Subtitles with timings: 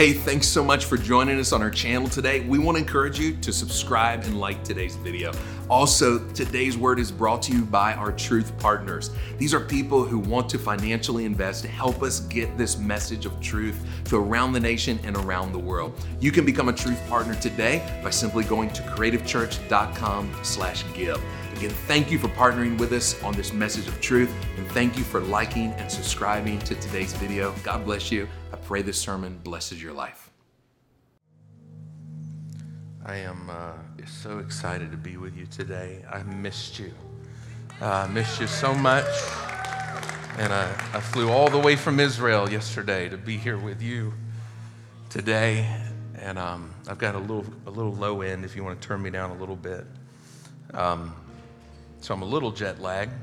[0.00, 2.40] Hey, thanks so much for joining us on our channel today.
[2.40, 5.30] We want to encourage you to subscribe and like today's video.
[5.68, 9.10] Also, today's word is brought to you by our truth partners.
[9.36, 13.38] These are people who want to financially invest to help us get this message of
[13.42, 15.92] truth to around the nation and around the world.
[16.18, 21.22] You can become a truth partner today by simply going to creativechurch.com/give.
[21.56, 25.04] Again, thank you for partnering with us on this message of truth, and thank you
[25.04, 27.54] for liking and subscribing to today's video.
[27.62, 28.26] God bless you.
[28.70, 30.30] Pray this sermon blesses your life.
[33.04, 33.72] I am uh,
[34.06, 36.04] so excited to be with you today.
[36.08, 36.92] I missed you.
[37.82, 39.08] Uh, I missed you so much.
[40.38, 44.12] And I, I flew all the way from Israel yesterday to be here with you
[45.08, 45.68] today.
[46.14, 49.02] And um, I've got a little, a little low end if you want to turn
[49.02, 49.84] me down a little bit.
[50.74, 51.12] Um,
[52.02, 53.14] so I'm a little jet lagged,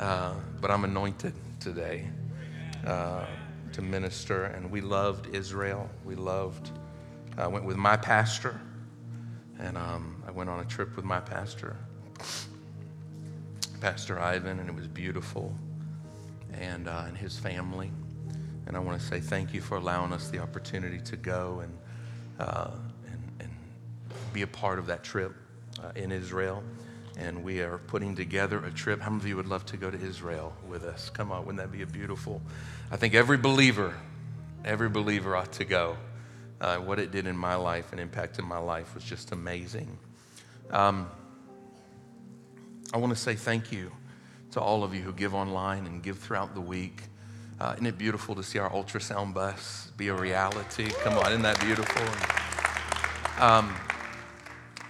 [0.00, 2.08] uh, but I'm anointed today
[2.84, 3.26] uh,
[3.74, 4.44] to minister.
[4.44, 5.88] And we loved Israel.
[6.04, 6.70] We loved,
[7.36, 8.60] I went with my pastor,
[9.58, 11.76] and um, I went on a trip with my pastor,
[13.80, 15.54] Pastor Ivan, and it was beautiful,
[16.52, 17.90] and, uh, and his family.
[18.66, 21.78] And I want to say thank you for allowing us the opportunity to go and,
[22.38, 22.70] uh,
[23.10, 23.50] and, and
[24.32, 25.34] be a part of that trip
[25.82, 26.62] uh, in Israel
[27.16, 29.00] and we are putting together a trip.
[29.00, 31.10] How many of you would love to go to Israel with us?
[31.10, 32.42] Come on, wouldn't that be a beautiful?
[32.90, 33.94] I think every believer,
[34.64, 35.96] every believer ought to go.
[36.60, 39.98] Uh, what it did in my life and impacted my life was just amazing.
[40.70, 41.08] Um,
[42.92, 43.90] I want to say thank you
[44.52, 47.02] to all of you who give online and give throughout the week.
[47.60, 50.90] Uh, isn't it beautiful to see our ultrasound bus be a reality?
[51.02, 52.02] Come on, isn't that beautiful?
[53.44, 53.74] Um,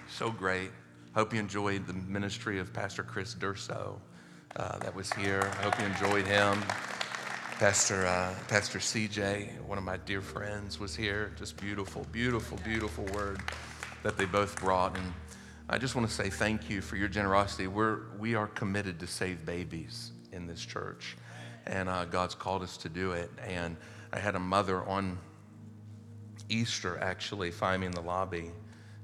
[0.08, 0.70] so great.
[1.14, 4.00] Hope you enjoyed the ministry of Pastor Chris Durso
[4.56, 5.48] uh, that was here.
[5.60, 6.60] I hope you enjoyed him.
[7.60, 11.30] Pastor, uh, Pastor CJ, one of my dear friends, was here.
[11.38, 13.38] Just beautiful, beautiful, beautiful word
[14.02, 14.96] that they both brought.
[14.96, 15.12] And
[15.68, 17.68] I just want to say thank you for your generosity.
[17.68, 21.16] We're, we are committed to save babies in this church,
[21.64, 23.30] and uh, God's called us to do it.
[23.46, 23.76] And
[24.12, 25.16] I had a mother on
[26.48, 28.50] Easter actually find me in the lobby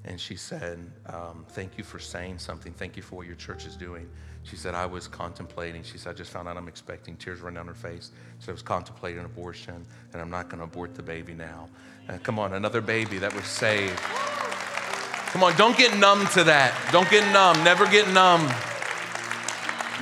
[0.04, 2.72] and she said, um, Thank you for saying something.
[2.72, 4.08] Thank you for what your church is doing.
[4.42, 5.82] She said, I was contemplating.
[5.82, 7.16] She said, I just found out I'm expecting.
[7.16, 8.10] Tears running down her face.
[8.38, 11.68] So I was contemplating abortion, and I'm not going to abort the baby now.
[12.08, 13.98] Uh, come on, another baby that was saved.
[13.98, 16.74] Come on, don't get numb to that.
[16.90, 17.62] Don't get numb.
[17.62, 18.46] Never get numb.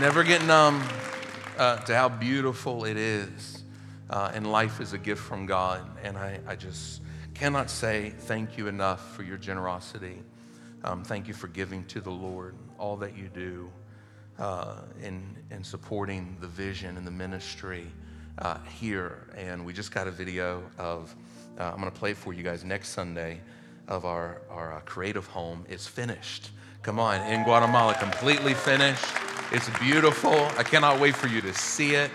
[0.00, 0.82] Never get numb
[1.58, 3.64] uh, to how beautiful it is.
[4.08, 5.84] Uh, and life is a gift from God.
[6.02, 7.02] And I, I just
[7.38, 10.18] cannot say thank you enough for your generosity.
[10.82, 13.70] Um, thank you for giving to the Lord all that you do
[14.40, 17.86] uh, in, in supporting the vision and the ministry
[18.38, 19.28] uh, here.
[19.36, 21.14] And we just got a video of,
[21.60, 23.40] uh, I'm going to play for you guys next Sunday,
[23.86, 25.64] of our, our uh, creative home.
[25.68, 26.50] It's finished.
[26.82, 29.06] Come on, in Guatemala, completely finished.
[29.52, 30.34] It's beautiful.
[30.58, 32.10] I cannot wait for you to see it.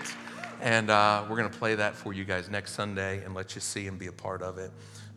[0.60, 3.62] And uh, we're going to play that for you guys next Sunday and let you
[3.62, 4.70] see and be a part of it.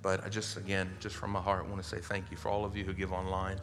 [0.07, 2.63] But I just, again, just from my heart, want to say thank you for all
[2.63, 3.59] of you who give online.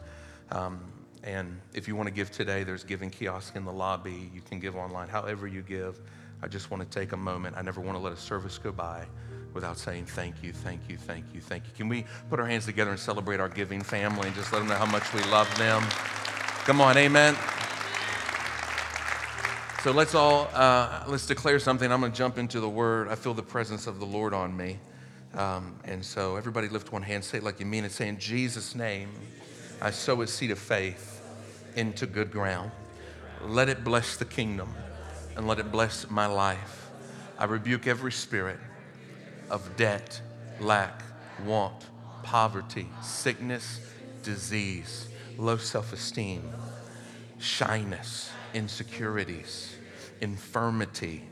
[0.51, 0.79] Um,
[1.23, 4.29] and if you want to give today, there's giving kiosk in the lobby.
[4.31, 5.99] You can give online, however you give.
[6.43, 7.57] I just want to take a moment.
[7.57, 9.07] I never want to let a service go by
[9.55, 11.71] without saying thank you, thank you, thank you, thank you.
[11.75, 14.67] Can we put our hands together and celebrate our giving family and just let them
[14.67, 15.81] know how much we love them?
[16.65, 17.35] Come on, amen.
[19.81, 21.91] So let's all uh, let's declare something.
[21.91, 23.07] I'm going to jump into the word.
[23.07, 24.77] I feel the presence of the Lord on me.
[25.35, 27.91] Um, and so everybody lift one hand, say it like you mean it.
[27.91, 29.09] Say, in Jesus' name,
[29.81, 31.21] I sow a seed of faith
[31.75, 32.71] into good ground.
[33.41, 34.73] Let it bless the kingdom
[35.35, 36.89] and let it bless my life.
[37.37, 38.59] I rebuke every spirit
[39.49, 40.21] of debt,
[40.61, 41.03] lack,
[41.43, 41.85] want,
[42.23, 43.81] poverty, sickness,
[44.23, 46.49] disease, low self esteem,
[47.39, 49.75] shyness, insecurities,
[50.21, 51.23] infirmity,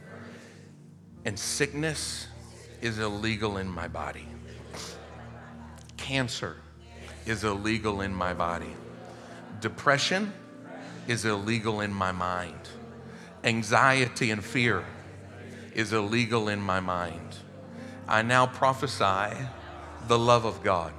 [1.24, 2.28] and sickness
[2.84, 4.28] is illegal in my body.
[5.96, 6.58] Cancer
[7.26, 8.76] is illegal in my body.
[9.62, 10.34] Depression
[11.08, 12.60] is illegal in my mind.
[13.46, 14.84] Anxiety and fear
[15.74, 17.38] is illegal in my mind.
[18.06, 19.34] I now prophesy
[20.10, 20.92] the love of God,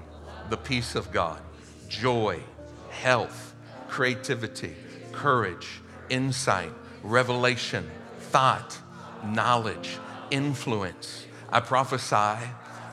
[0.48, 1.42] the peace of God,
[1.90, 2.40] joy,
[2.88, 3.54] health,
[3.88, 4.74] creativity,
[5.12, 6.72] courage, insight,
[7.02, 8.78] revelation, thought,
[9.22, 9.98] knowledge,
[10.30, 12.44] influence, I prophesy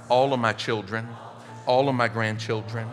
[0.07, 1.07] all of my children,
[1.65, 2.87] all of my grandchildren,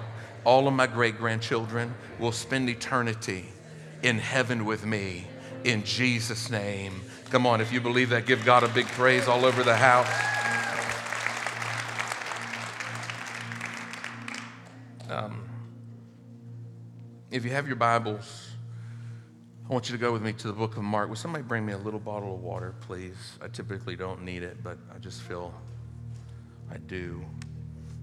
[0.45, 3.45] all of my great grandchildren will spend eternity
[4.03, 5.27] in heaven with me
[5.65, 7.03] in Jesus' name.
[7.29, 10.09] Come on, if you believe that, give God a big praise all over the house.
[15.11, 15.47] Um,
[17.31, 18.48] if you have your Bibles,
[19.69, 21.11] I want you to go with me to the book of Mark.
[21.11, 23.37] Will somebody bring me a little bottle of water, please?
[23.43, 25.53] I typically don't need it, but I just feel
[26.71, 27.23] I do.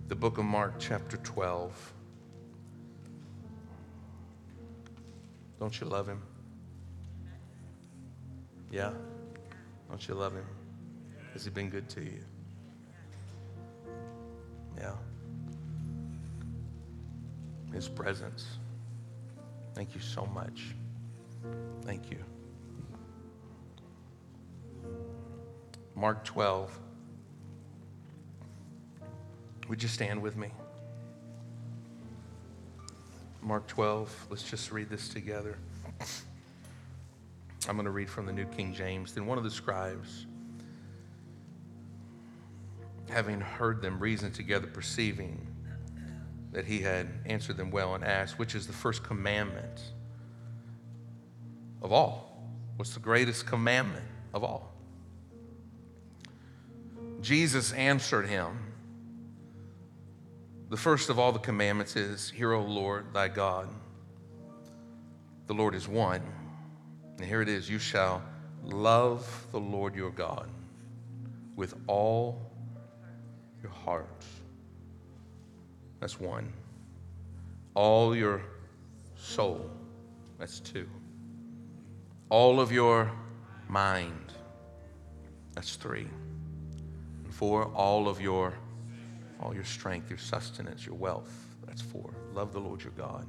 [0.07, 1.93] The book of Mark, chapter 12.
[5.59, 6.21] Don't you love him?
[8.69, 8.91] Yeah?
[9.89, 10.45] Don't you love him?
[11.33, 12.19] Has he been good to you?
[14.77, 14.93] Yeah.
[17.73, 18.45] His presence.
[19.73, 20.75] Thank you so much.
[21.83, 22.17] Thank you.
[25.95, 26.79] Mark 12.
[29.69, 30.51] Would you stand with me?
[33.41, 34.27] Mark 12.
[34.29, 35.57] Let's just read this together.
[37.67, 39.13] I'm going to read from the New King James.
[39.13, 40.25] Then one of the scribes,
[43.09, 45.47] having heard them reason together, perceiving
[46.51, 49.81] that he had answered them well, and asked, Which is the first commandment
[51.81, 52.43] of all?
[52.75, 54.71] What's the greatest commandment of all?
[57.21, 58.57] Jesus answered him,
[60.69, 63.69] The first of all the commandments is, Hear, O Lord, thy God.
[65.47, 66.21] The Lord is one.
[67.17, 68.21] And here it is you shall
[68.63, 70.49] love the Lord your God
[71.55, 72.51] with all
[73.61, 74.25] your heart.
[75.99, 76.51] That's one.
[77.73, 78.41] All your
[79.15, 79.69] soul.
[80.37, 80.87] That's two.
[82.29, 83.11] All of your
[83.67, 84.33] mind.
[85.53, 86.07] That's three.
[87.23, 88.53] And four, all of your
[89.41, 91.31] all your strength, your sustenance, your wealth.
[91.67, 92.09] That's four.
[92.33, 93.27] Love the Lord your God.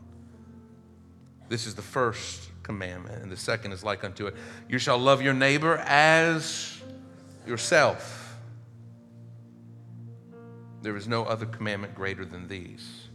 [1.49, 4.35] This is the first commandment, and the second is like unto it.
[4.69, 6.81] You shall love your neighbor as
[7.47, 8.37] yourself.
[10.83, 13.09] There is no other commandment greater than these.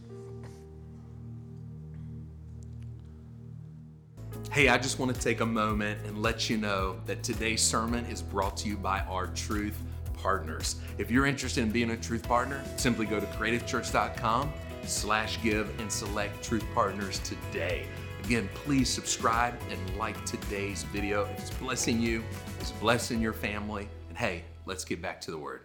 [4.50, 8.04] Hey, I just want to take a moment and let you know that today's sermon
[8.06, 9.78] is brought to you by our Truth
[10.14, 10.76] Partners.
[10.98, 14.52] If you're interested in being a Truth Partner, simply go to creativechurch.com
[14.84, 17.86] slash give and select Truth Partners today.
[18.24, 21.24] Again, please subscribe and like today's video.
[21.38, 22.22] It's blessing you,
[22.60, 23.88] it's blessing your family.
[24.10, 25.62] And hey, let's get back to the word.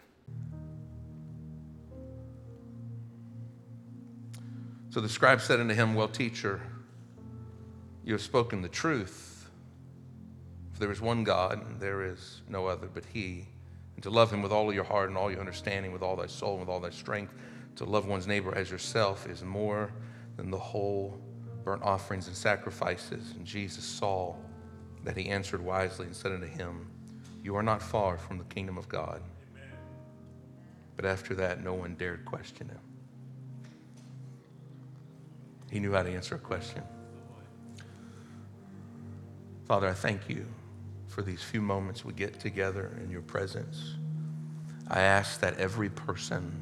[4.90, 6.62] So the scribe said unto him, Well, teacher,
[8.08, 9.50] you have spoken the truth.
[10.72, 13.46] For there is one God, and there is no other but He.
[13.96, 16.16] And to love Him with all of your heart and all your understanding, with all
[16.16, 17.34] thy soul and with all thy strength,
[17.76, 19.92] to love one's neighbor as yourself is more
[20.38, 21.20] than the whole
[21.66, 23.34] burnt offerings and sacrifices.
[23.36, 24.36] And Jesus saw
[25.04, 26.90] that he answered wisely and said unto him,
[27.44, 29.22] You are not far from the kingdom of God.
[30.96, 32.80] But after that, no one dared question him.
[35.70, 36.84] He knew how to answer a question.
[39.68, 40.46] Father, I thank you
[41.10, 43.96] for these few moments we get together in your presence.
[44.88, 46.54] I ask that every person,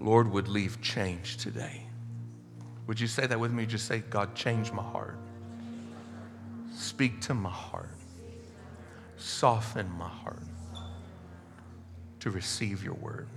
[0.00, 1.86] Lord, would leave changed today.
[2.86, 3.64] Would you say that with me?
[3.64, 5.16] Just say, God, change my heart.
[6.74, 7.88] Speak to my heart.
[9.16, 10.42] Soften my heart
[12.20, 13.28] to receive your word.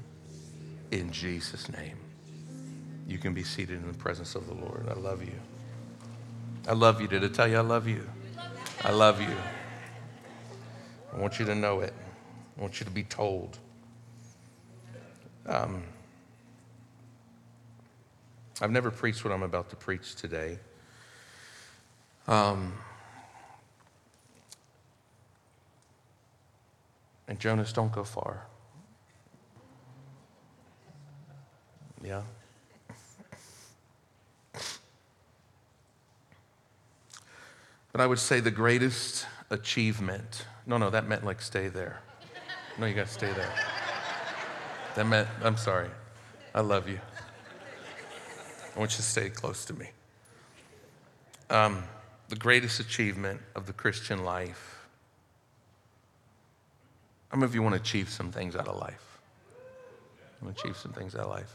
[0.91, 1.97] In Jesus' name.
[3.07, 4.87] You can be seated in the presence of the Lord.
[4.89, 5.39] I love you.
[6.67, 7.07] I love you.
[7.07, 8.07] Did I tell you I love you?
[8.83, 9.35] I love you.
[11.13, 11.93] I want you to know it.
[12.57, 13.57] I want you to be told.
[15.45, 15.83] Um,
[18.59, 20.59] I've never preached what I'm about to preach today.
[22.27, 22.73] Um,
[27.29, 28.45] and Jonas, don't go far.
[32.03, 32.23] Yeah?
[37.91, 42.01] But I would say the greatest achievement, no, no, that meant like stay there.
[42.77, 43.51] No, you got to stay there.
[44.95, 45.89] That meant, I'm sorry.
[46.53, 46.99] I love you.
[48.75, 49.89] I want you to stay close to me.
[51.49, 51.83] Um,
[52.29, 54.85] the greatest achievement of the Christian life.
[57.29, 59.19] How many of you want to achieve some things out of life?
[60.41, 61.51] Want to achieve some things out of life?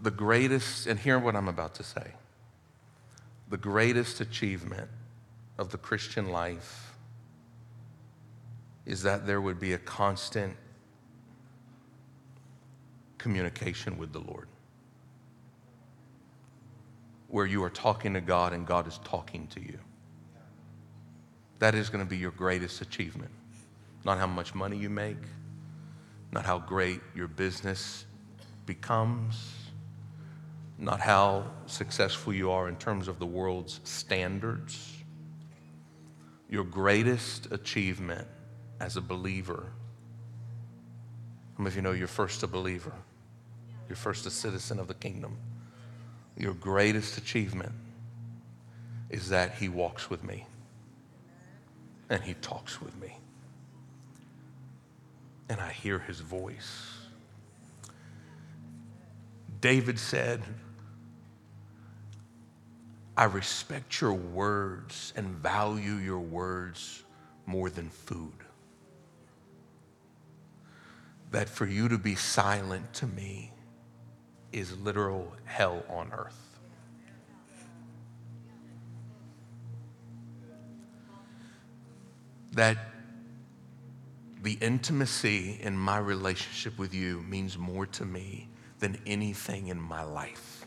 [0.00, 2.12] The greatest, and hear what I'm about to say
[3.50, 4.88] the greatest achievement
[5.58, 6.92] of the Christian life
[8.84, 10.54] is that there would be a constant
[13.18, 14.48] communication with the Lord.
[17.28, 19.78] Where you are talking to God and God is talking to you.
[21.58, 23.30] That is going to be your greatest achievement.
[24.04, 25.18] Not how much money you make,
[26.32, 28.06] not how great your business
[28.64, 29.52] becomes,
[30.78, 34.94] not how successful you are in terms of the world's standards.
[36.48, 38.26] Your greatest achievement
[38.80, 39.72] as a believer.
[41.56, 42.92] How many of you know you're first a believer?
[43.88, 45.36] You're first a citizen of the kingdom.
[46.36, 47.72] Your greatest achievement
[49.10, 50.46] is that He walks with me
[52.08, 53.18] and He talks with me.
[55.48, 56.92] And I hear His voice.
[59.60, 60.42] David said,
[63.18, 67.02] I respect your words and value your words
[67.46, 68.32] more than food.
[71.32, 73.50] That for you to be silent to me
[74.52, 76.60] is literal hell on earth.
[82.52, 82.78] That
[84.44, 88.46] the intimacy in my relationship with you means more to me
[88.78, 90.57] than anything in my life.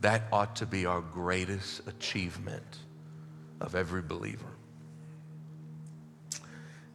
[0.00, 2.78] That ought to be our greatest achievement
[3.60, 4.46] of every believer.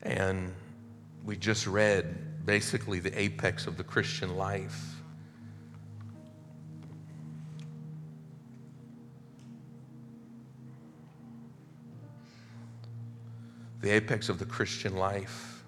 [0.02, 0.54] And
[1.26, 4.96] we just read basically the apex of the Christian life.
[13.82, 15.66] The apex of the Christian life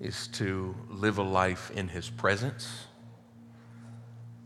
[0.00, 2.86] is to live a life in His presence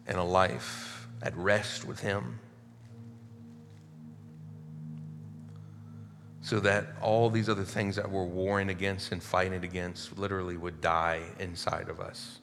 [0.08, 2.38] and a life at rest with Him.
[6.40, 10.80] So that all these other things that we're warring against and fighting against literally would
[10.80, 12.40] die inside of us.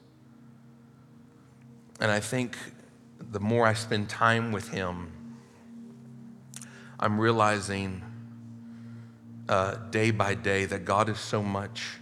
[2.00, 2.56] And I think
[3.30, 5.12] the more I spend time with Him,
[6.98, 8.02] I'm realizing
[9.48, 11.98] uh, day by day that God is so much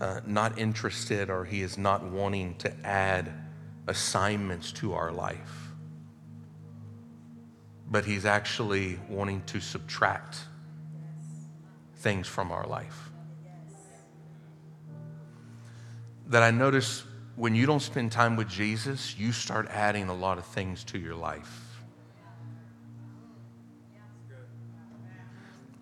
[0.00, 3.32] uh, not interested or He is not wanting to add
[3.86, 5.67] assignments to our life,
[7.90, 10.38] but He's actually wanting to subtract
[11.96, 13.10] things from our life.
[16.28, 17.04] That I notice
[17.36, 20.98] when you don't spend time with Jesus, you start adding a lot of things to
[20.98, 21.68] your life.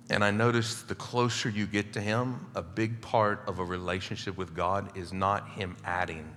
[0.09, 4.37] And I notice the closer you get to Him, a big part of a relationship
[4.37, 6.33] with God is not Him adding,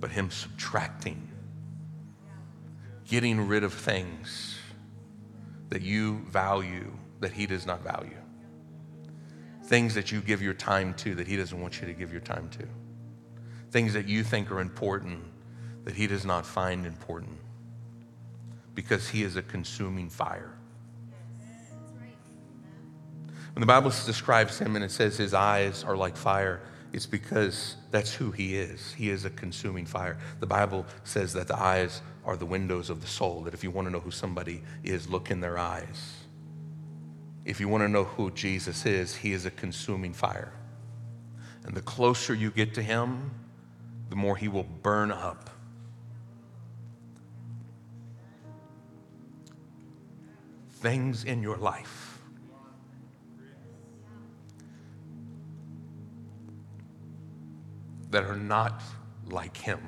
[0.00, 1.28] but Him subtracting,
[3.12, 4.56] getting rid of things
[5.68, 6.90] that you value
[7.20, 8.16] that He does not value,
[9.64, 12.22] things that you give your time to that He doesn't want you to give your
[12.22, 12.66] time to,
[13.70, 15.22] things that you think are important
[15.84, 17.36] that He does not find important.
[18.74, 20.54] Because He is a consuming fire.
[23.52, 27.76] When the Bible describes him and it says his eyes are like fire, it's because
[27.90, 28.92] that's who he is.
[28.92, 30.18] He is a consuming fire.
[30.40, 33.70] The Bible says that the eyes are the windows of the soul, that if you
[33.70, 36.18] want to know who somebody is, look in their eyes.
[37.44, 40.52] If you want to know who Jesus is, he is a consuming fire.
[41.64, 43.30] And the closer you get to him,
[44.10, 45.48] the more he will burn up.
[50.80, 52.11] Things in your life
[58.12, 58.82] that are not
[59.26, 59.80] like him.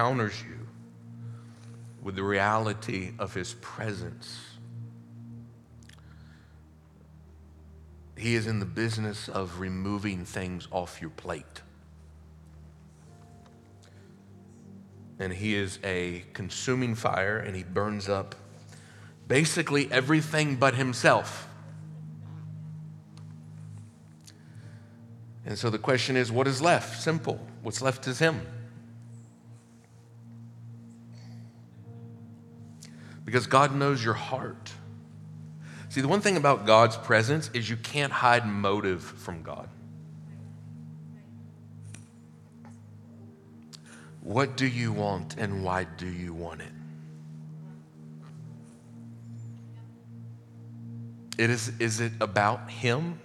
[0.00, 0.66] Encounters you
[2.02, 4.40] with the reality of his presence,
[8.16, 11.60] he is in the business of removing things off your plate.
[15.18, 18.34] And he is a consuming fire and he burns up
[19.28, 21.46] basically everything but himself.
[25.44, 27.02] And so the question is what is left?
[27.02, 27.38] Simple.
[27.62, 28.40] What's left is him.
[33.30, 34.72] Because God knows your heart.
[35.88, 39.68] See, the one thing about God's presence is you can't hide motive from God.
[44.20, 46.72] What do you want and why do you want it?
[51.38, 53.20] It is, is it about Him?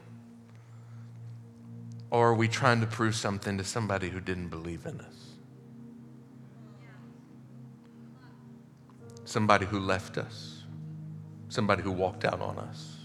[2.12, 5.25] Or are we trying to prove something to somebody who didn't believe in us?
[9.25, 10.63] Somebody who left us?
[11.50, 12.98] Somebody who walked out on us?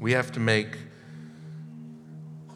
[0.00, 0.76] We have to make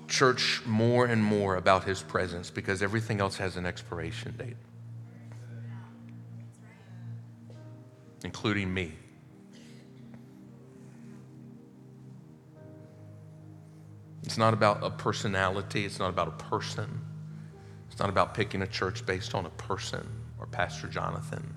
[0.06, 4.56] church more and more about his presence because everything else has an expiration date,
[8.23, 8.92] including me.
[14.28, 17.00] It's not about a personality, it's not about a person.
[17.90, 20.06] It's not about picking a church based on a person
[20.38, 21.54] or Pastor Jonathan.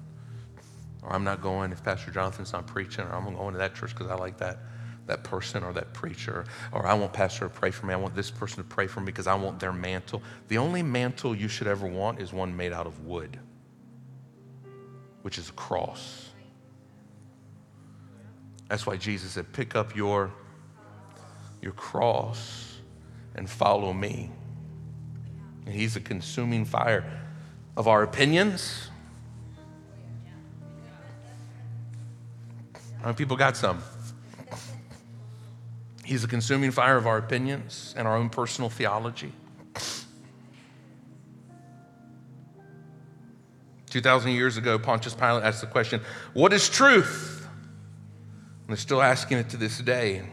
[1.03, 3.89] Or I'm not going if Pastor Jonathan's not preaching, or I'm going to that church
[3.93, 4.59] because I like that
[5.05, 7.93] that person or that preacher, or I want pastor to pray for me.
[7.93, 10.21] I want this person to pray for me because I want their mantle.
[10.47, 13.37] The only mantle you should ever want is one made out of wood,
[15.23, 16.29] which is a cross.
[18.69, 20.31] That's why Jesus said, pick up your,
[21.61, 22.77] your cross
[23.35, 24.31] and follow me.
[25.65, 27.05] And he's a consuming fire
[27.77, 28.89] of our opinions.
[32.99, 33.81] How many people got some?
[36.03, 39.31] He's a consuming fire of our opinions and our own personal theology.
[43.91, 46.01] 2,000 years ago, Pontius Pilate asked the question,
[46.33, 47.47] What is truth?
[48.61, 50.23] And they're still asking it to this day.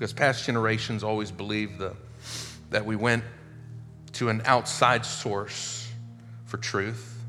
[0.00, 1.94] Because past generations always believed the,
[2.70, 3.22] that we went
[4.12, 5.92] to an outside source
[6.46, 7.22] for truth.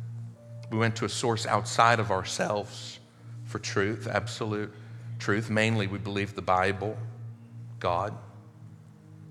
[0.71, 3.01] We went to a source outside of ourselves
[3.43, 4.73] for truth, absolute
[5.19, 5.49] truth.
[5.49, 6.97] Mainly, we believed the Bible,
[7.81, 8.17] God.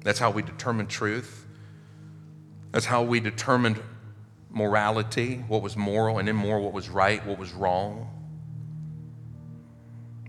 [0.05, 1.46] That's how we determined truth.
[2.72, 3.81] That's how we determined
[4.50, 8.19] morality, what was moral and immoral, what was right, what was wrong.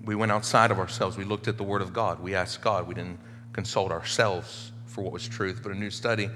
[0.05, 1.17] We went outside of ourselves.
[1.17, 2.19] We looked at the Word of God.
[2.19, 2.87] We asked God.
[2.87, 3.19] We didn't
[3.53, 5.61] consult ourselves for what was truth.
[5.61, 6.29] But a new study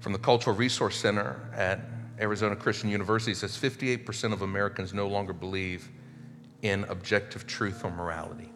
[0.00, 1.80] from the Cultural Research Center at
[2.20, 5.88] Arizona Christian University says 58% of Americans no longer believe
[6.62, 8.50] in objective truth or morality.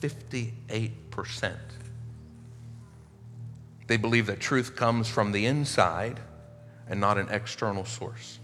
[0.00, 1.54] 58%.
[3.86, 6.20] They believe that truth comes from the inside
[6.88, 8.38] and not an external source.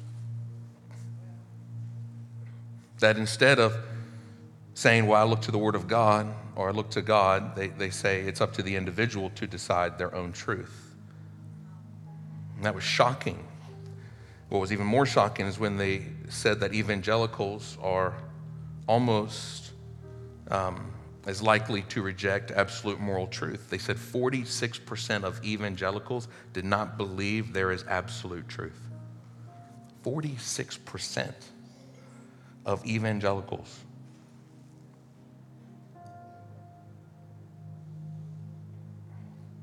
[3.00, 3.74] That instead of
[4.80, 7.68] saying, Well, I look to the Word of God or I look to God, they,
[7.68, 10.94] they say it's up to the individual to decide their own truth.
[12.56, 13.46] And that was shocking
[14.50, 18.14] what was even more shocking is when they said that evangelicals are
[18.88, 19.70] almost
[20.50, 20.92] um,
[21.24, 23.70] as likely to reject absolute moral truth.
[23.70, 28.88] They said 46% of evangelicals did not believe there is absolute truth.
[30.04, 31.32] 46%
[32.66, 33.78] of evangelicals.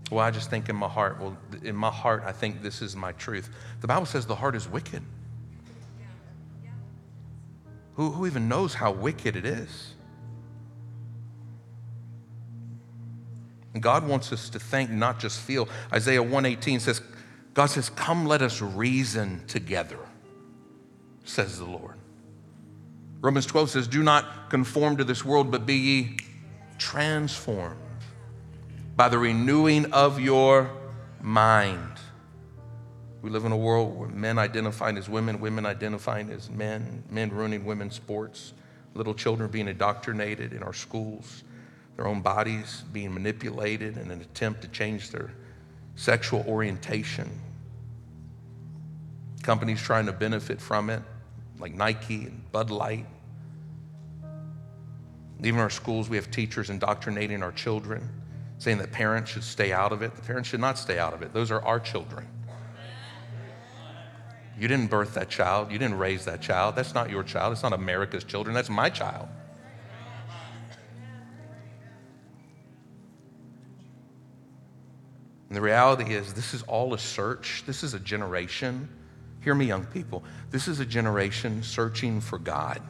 [0.10, 2.96] Well, I just think in my heart, well, in my heart, I think this is
[2.96, 3.50] my truth.
[3.82, 5.04] The Bible says the heart is wicked.
[7.96, 9.96] Who, who even knows how wicked it is?
[13.80, 15.68] God wants us to think, not just feel.
[15.92, 17.02] Isaiah 118 says,
[17.54, 20.00] God says, Come, let us reason together,
[21.26, 21.96] says the Lord.
[23.22, 26.18] Romans 12 says, Do not conform to this world, but be ye
[26.78, 27.80] transformed
[28.98, 30.72] by the renewing of your
[31.22, 32.00] mind.
[33.22, 37.30] We live in a world where men identifying as women, women identifying as men, men
[37.30, 38.54] ruining women's sports,
[38.96, 41.44] little children being indoctrinated in our schools,
[41.96, 45.32] their own bodies being manipulated in an attempt to change their
[45.96, 47.30] sexual orientation.
[49.44, 51.04] Companies trying to benefit from it,
[51.60, 53.06] like Nike and Bud Light.
[55.44, 58.10] Even our schools, we have teachers indoctrinating our children
[58.60, 60.16] saying that parents should stay out of it.
[60.16, 61.34] The parents should not stay out of it.
[61.34, 62.28] Those are our children.
[64.60, 65.72] You didn't birth that child.
[65.72, 66.76] You didn't raise that child.
[66.76, 67.54] That's not your child.
[67.54, 68.56] It's not America's children.
[68.56, 69.28] That's my child.
[75.50, 77.64] And the reality is, this is all a search.
[77.68, 78.90] This is a generation.
[79.42, 80.24] Hear me, young people.
[80.50, 82.82] This is a generation searching for God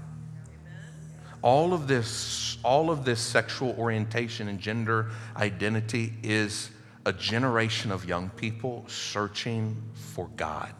[1.41, 6.71] all of this, all of this sexual orientation and gender identity is
[7.06, 10.73] a generation of young people searching for God.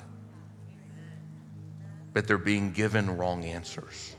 [2.14, 4.16] But they're being given wrong answers.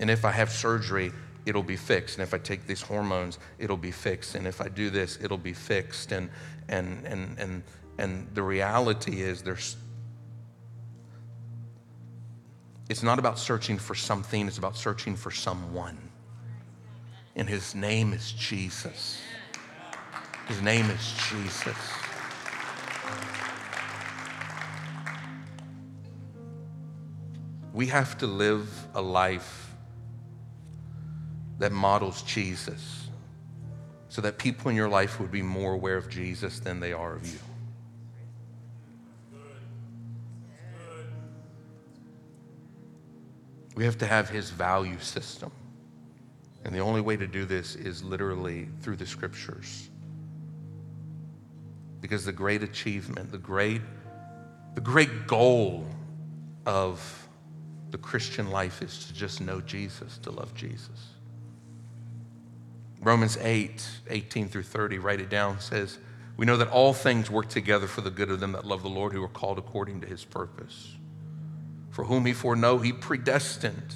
[0.00, 1.12] And if I have surgery,
[1.46, 2.18] it'll be fixed.
[2.18, 4.34] And if I take these hormones, it'll be fixed.
[4.34, 6.12] And if I do this, it'll be fixed.
[6.12, 6.30] And
[6.68, 7.62] and and and
[7.98, 9.76] and the reality is there's
[12.88, 15.98] it's not about searching for something, it's about searching for someone.
[17.36, 19.20] And his name is Jesus.
[20.46, 21.76] His name is Jesus.
[27.72, 29.70] We have to live a life
[31.58, 33.08] that models Jesus
[34.08, 37.16] so that people in your life would be more aware of Jesus than they are
[37.16, 37.38] of you.
[43.74, 45.50] We have to have his value system.
[46.64, 49.90] And the only way to do this is literally through the scriptures.
[52.00, 53.82] Because the great achievement, the great,
[54.74, 55.86] the great goal
[56.66, 57.28] of
[57.90, 61.14] the Christian life is to just know Jesus, to love Jesus.
[63.00, 65.98] Romans 8, 18 through 30, write it down, says,
[66.38, 68.88] We know that all things work together for the good of them that love the
[68.88, 70.96] Lord, who are called according to his purpose.
[71.94, 73.94] For whom he foreknow, he predestined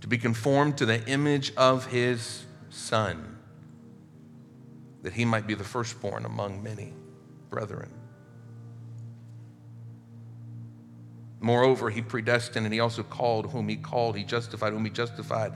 [0.00, 3.38] to be conformed to the image of his Son,
[5.02, 6.92] that he might be the firstborn among many
[7.48, 7.92] brethren.
[11.38, 15.52] Moreover, he predestined and he also called whom he called, he justified whom he justified,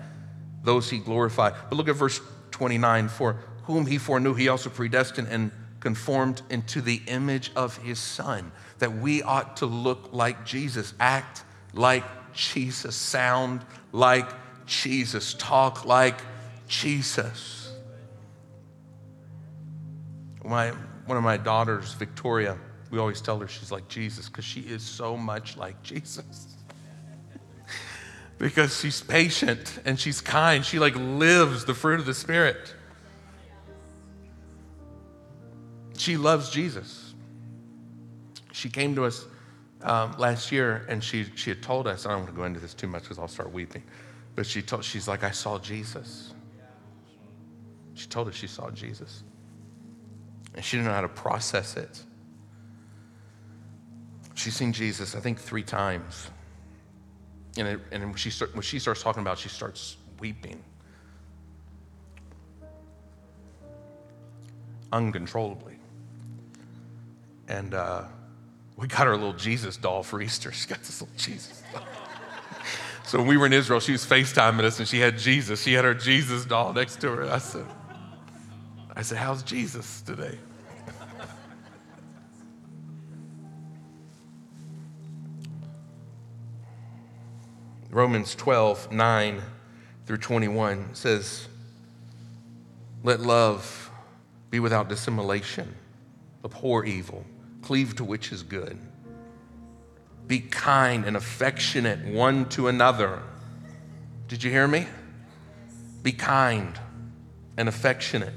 [0.63, 1.55] those he glorified.
[1.69, 2.21] But look at verse
[2.53, 5.51] 29 For whom he foreknew, he also predestined and
[5.81, 11.43] conformed into the image of his Son, that we ought to look like Jesus, act
[11.77, 14.29] like Jesus, sound like
[14.67, 16.21] Jesus, talk like
[16.67, 17.73] Jesus.
[20.45, 20.71] My,
[21.07, 22.57] one of my daughters, Victoria,
[22.91, 26.57] we always tell her she's like Jesus because she is so much like Jesus.
[28.39, 30.65] because she's patient and she's kind.
[30.65, 32.75] She like lives the fruit of the Spirit.
[35.97, 37.15] She loves Jesus.
[38.53, 39.27] She came to us
[39.87, 42.61] um, last year, and she, she had told us, I don't want to go into
[42.61, 43.85] this too much because I'll start weeping,
[44.35, 46.35] but she told, she's like, I saw Jesus.
[47.95, 49.23] She told us she saw Jesus.
[50.55, 52.03] And she didn't know how to process it.
[54.35, 56.31] She's seen Jesus, I think, three times.
[57.57, 60.63] And, it, and when, she start, when she starts talking about it, she starts weeping
[64.93, 65.79] uncontrollably.
[67.49, 68.05] And uh,
[68.77, 70.53] we got her little Jesus doll for Easter.
[70.53, 71.83] She got this little Jesus doll.
[73.05, 75.63] so when we were in Israel, she was FaceTiming us and she had Jesus.
[75.63, 77.31] She had her Jesus doll next to her.
[77.31, 77.65] I said,
[78.95, 80.39] I said, How's Jesus today?
[87.91, 89.43] Romans 12, 9
[90.05, 91.49] through 21 says,
[93.03, 93.91] Let love
[94.51, 95.75] be without dissimulation,
[96.45, 97.25] abhor evil
[97.67, 98.79] cleave to which is good.
[100.29, 103.21] Be kind and affectionate one to another.
[104.29, 104.87] Did you hear me?
[106.01, 106.79] Be kind
[107.57, 108.35] and affectionate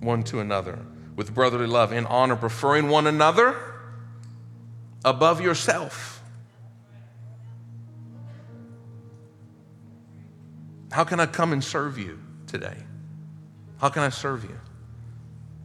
[0.00, 0.80] one to another
[1.14, 3.54] with brotherly love in honor, preferring one another
[5.04, 6.20] above yourself.
[10.90, 12.18] How can I come and serve you
[12.48, 12.76] today?
[13.80, 14.58] How can I serve you?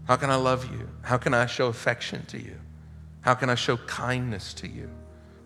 [0.08, 0.88] How can I love you?
[1.02, 2.60] How can I show affection to you?
[3.24, 4.90] How can I show kindness to you?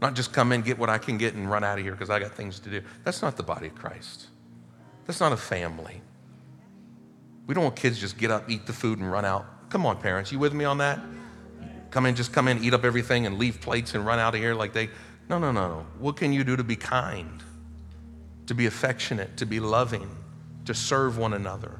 [0.01, 2.09] Not just come in, get what I can get, and run out of here because
[2.09, 2.81] I got things to do.
[3.03, 4.27] That's not the body of Christ.
[5.05, 6.01] That's not a family.
[7.45, 9.69] We don't want kids just get up, eat the food, and run out.
[9.69, 10.99] Come on, parents, you with me on that?
[11.91, 14.41] Come in, just come in, eat up everything, and leave plates and run out of
[14.41, 14.89] here like they.
[15.29, 15.85] No, no, no, no.
[15.99, 17.43] What can you do to be kind,
[18.47, 20.09] to be affectionate, to be loving,
[20.65, 21.79] to serve one another?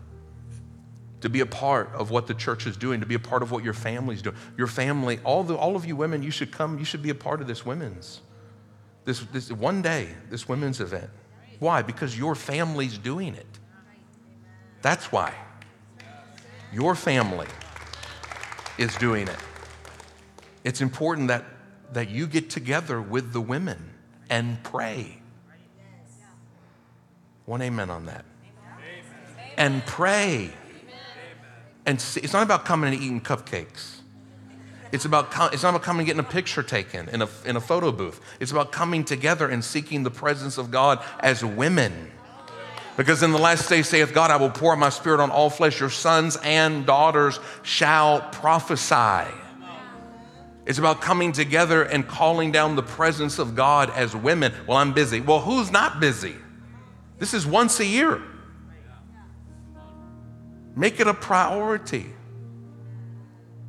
[1.21, 3.51] To be a part of what the church is doing, to be a part of
[3.51, 4.35] what your family's doing.
[4.55, 7.15] Your family, all, the, all of you women, you should come, you should be a
[7.15, 8.21] part of this women's.
[9.05, 11.09] This, this one day, this women's event.
[11.59, 11.81] Why?
[11.81, 13.47] Because your family's doing it.
[14.81, 15.33] That's why.
[16.71, 17.47] Your family
[18.77, 19.37] is doing it.
[20.63, 21.45] It's important that,
[21.93, 23.91] that you get together with the women
[24.29, 25.19] and pray.
[27.45, 28.25] One amen on that.
[29.57, 30.51] And pray
[31.87, 33.95] and see, it's not about coming and eating cupcakes.
[34.91, 37.61] It's, about, it's not about coming and getting a picture taken in a, in a
[37.61, 38.21] photo booth.
[38.39, 42.11] It's about coming together and seeking the presence of God as women.
[42.97, 45.79] Because in the last days saith God, I will pour my spirit on all flesh.
[45.79, 49.31] Your sons and daughters shall prophesy.
[50.65, 54.53] It's about coming together and calling down the presence of God as women.
[54.67, 55.21] Well, I'm busy.
[55.21, 56.35] Well, who's not busy?
[57.19, 58.21] This is once a year.
[60.77, 62.05] Make it a priority.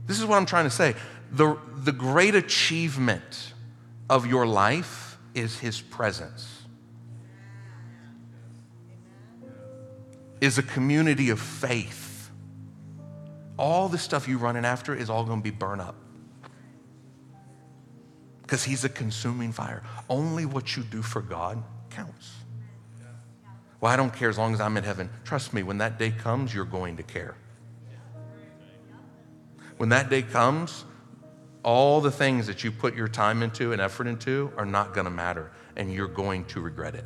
[0.06, 0.94] This is what I'm trying to say.
[1.32, 3.54] The, the great achievement
[4.10, 6.64] of your life is His presence,
[10.42, 12.30] is a community of faith.
[13.56, 15.96] All the stuff you're running after is all going to be burned up
[18.42, 19.82] because He's a consuming fire.
[20.10, 22.38] Only what you do for God counts.
[23.80, 25.08] Well, I don't care as long as I'm in heaven.
[25.24, 27.36] Trust me, when that day comes, you're going to care.
[29.76, 30.84] When that day comes,
[31.62, 35.04] all the things that you put your time into and effort into are not going
[35.04, 37.04] to matter, and you're going to regret it.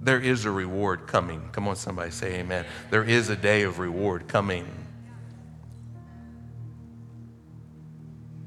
[0.00, 1.48] There is a reward coming.
[1.52, 2.66] Come on, somebody say amen.
[2.90, 4.66] There is a day of reward coming.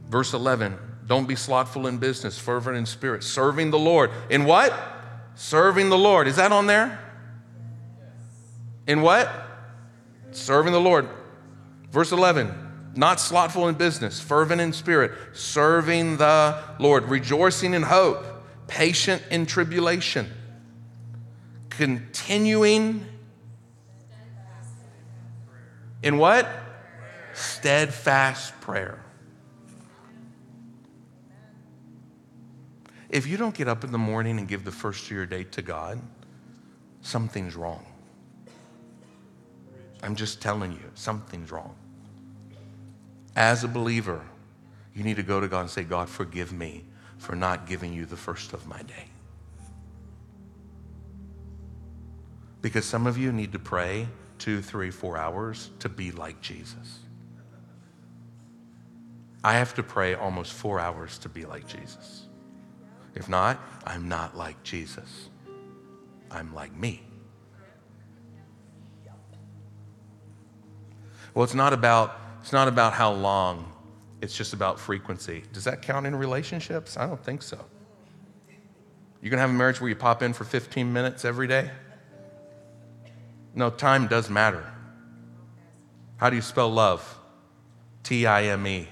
[0.07, 0.77] Verse 11
[1.08, 4.12] Don't be slothful in business, fervent in spirit, serving the Lord.
[4.30, 4.74] In what?
[5.36, 6.28] Serving the Lord.
[6.28, 7.00] Is that on there?
[8.86, 9.32] In what?
[10.32, 11.08] Serving the Lord.
[11.91, 12.65] Verse 11
[12.98, 18.26] not slothful in business, fervent in spirit, serving the Lord, rejoicing in hope,
[18.65, 20.28] patient in tribulation,
[21.70, 23.06] continuing
[26.02, 26.48] in what?
[27.34, 29.00] Steadfast prayer.
[33.10, 35.46] If you don't get up in the morning and give the first of your day
[35.46, 36.00] to God,
[37.02, 37.86] something's wrong.
[40.04, 41.76] I'm just telling you, something's wrong.
[43.36, 44.22] As a believer,
[44.93, 46.84] you need to go to God and say, God, forgive me
[47.17, 49.06] for not giving you the first of my day.
[52.62, 57.00] Because some of you need to pray two, three, four hours to be like Jesus.
[59.43, 62.26] I have to pray almost four hours to be like Jesus.
[63.17, 65.30] If not, I'm not like Jesus.
[66.30, 67.01] I'm like me.
[71.34, 73.73] Well, it's not about it's not about how long.
[74.21, 75.43] It's just about frequency.
[75.51, 76.95] Does that count in relationships?
[76.95, 77.60] I don't think so.
[79.19, 81.71] You're gonna have a marriage where you pop in for 15 minutes every day?
[83.56, 84.63] No, time does matter.
[86.17, 87.17] How do you spell love?
[88.03, 88.88] T I M E.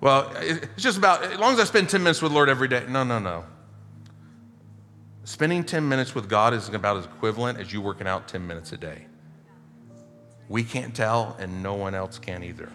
[0.00, 2.68] Well, it's just about, as long as I spend 10 minutes with the Lord every
[2.68, 2.84] day.
[2.88, 3.44] No, no, no.
[5.24, 8.72] Spending 10 minutes with God is about as equivalent as you working out 10 minutes
[8.72, 9.06] a day.
[10.48, 12.70] We can't tell, and no one else can either.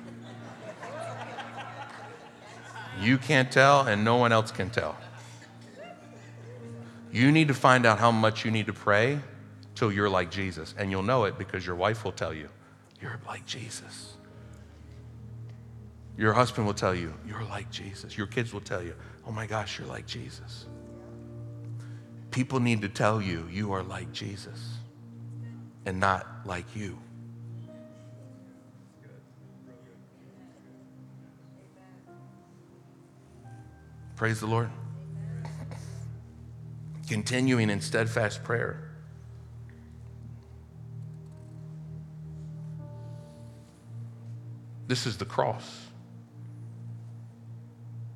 [3.01, 4.95] You can't tell, and no one else can tell.
[7.11, 9.19] You need to find out how much you need to pray
[9.75, 10.75] till you're like Jesus.
[10.77, 12.49] And you'll know it because your wife will tell you,
[13.01, 14.13] you're like Jesus.
[16.17, 18.17] Your husband will tell you, You're like Jesus.
[18.17, 18.95] Your kids will tell you,
[19.25, 20.67] Oh my gosh, you're like Jesus.
[22.31, 24.77] People need to tell you, You are like Jesus
[25.85, 26.97] and not like you.
[34.15, 34.69] Praise the Lord.
[37.09, 38.89] Continuing in steadfast prayer.
[44.87, 45.82] This is the cross.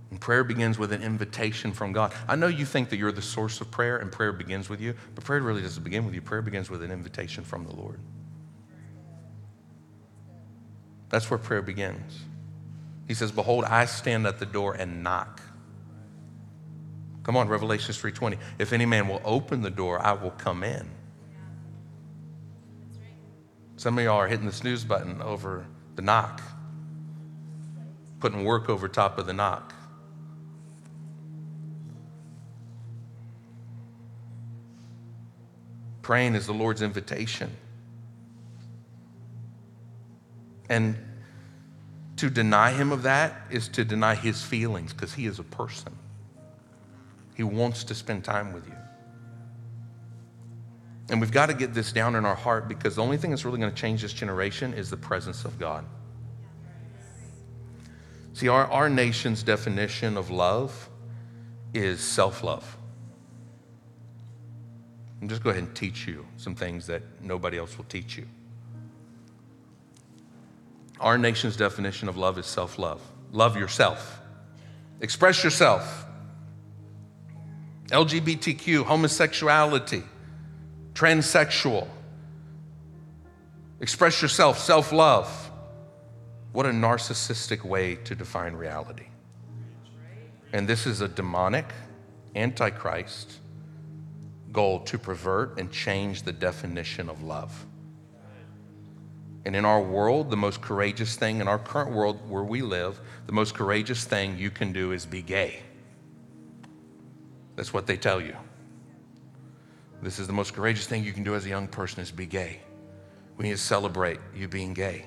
[0.10, 2.13] And prayer begins with an invitation from God.
[2.28, 4.93] I know you think that you're the source of prayer and prayer begins with you,
[5.15, 6.22] but prayer really doesn't begin with you.
[6.22, 8.00] Prayer begins with an invitation from the Lord.
[11.10, 12.20] That's where prayer begins.
[13.08, 15.41] He says, Behold, I stand at the door and knock.
[17.24, 18.38] Come on, Revelation 3:20.
[18.58, 20.89] If any man will open the door, I will come in.
[23.76, 25.65] Some of y'all are hitting the snooze button over
[25.96, 26.41] the knock,
[28.22, 29.74] putting work over top of the knock.
[36.08, 37.52] Praying is the Lord's invitation.
[40.70, 40.96] And
[42.15, 45.93] to deny him of that is to deny his feelings because he is a person.
[47.36, 48.78] He wants to spend time with you.
[51.10, 53.43] And we've got to get this down in our heart because the only thing that's
[53.43, 55.84] really going to change this generation is the presence of God.
[58.32, 60.89] See, our, our nation's definition of love
[61.74, 62.78] is self love.
[65.19, 68.27] And just go ahead and teach you some things that nobody else will teach you.
[70.99, 73.01] Our nation's definition of love is self love.
[73.32, 74.19] Love yourself,
[75.01, 76.06] express yourself.
[77.88, 80.03] LGBTQ, homosexuality,
[80.93, 81.88] transsexual.
[83.80, 85.51] Express yourself, self love.
[86.51, 89.08] What a narcissistic way to define reality.
[90.53, 91.65] And this is a demonic,
[92.36, 93.34] antichrist,
[94.51, 97.65] goal to pervert and change the definition of love.
[99.45, 102.99] And in our world, the most courageous thing, in our current world where we live,
[103.27, 105.62] the most courageous thing you can do is be gay.
[107.55, 108.36] That's what they tell you.
[110.01, 112.25] This is the most courageous thing you can do as a young person is be
[112.25, 112.60] gay.
[113.38, 115.05] We need to celebrate you being gay.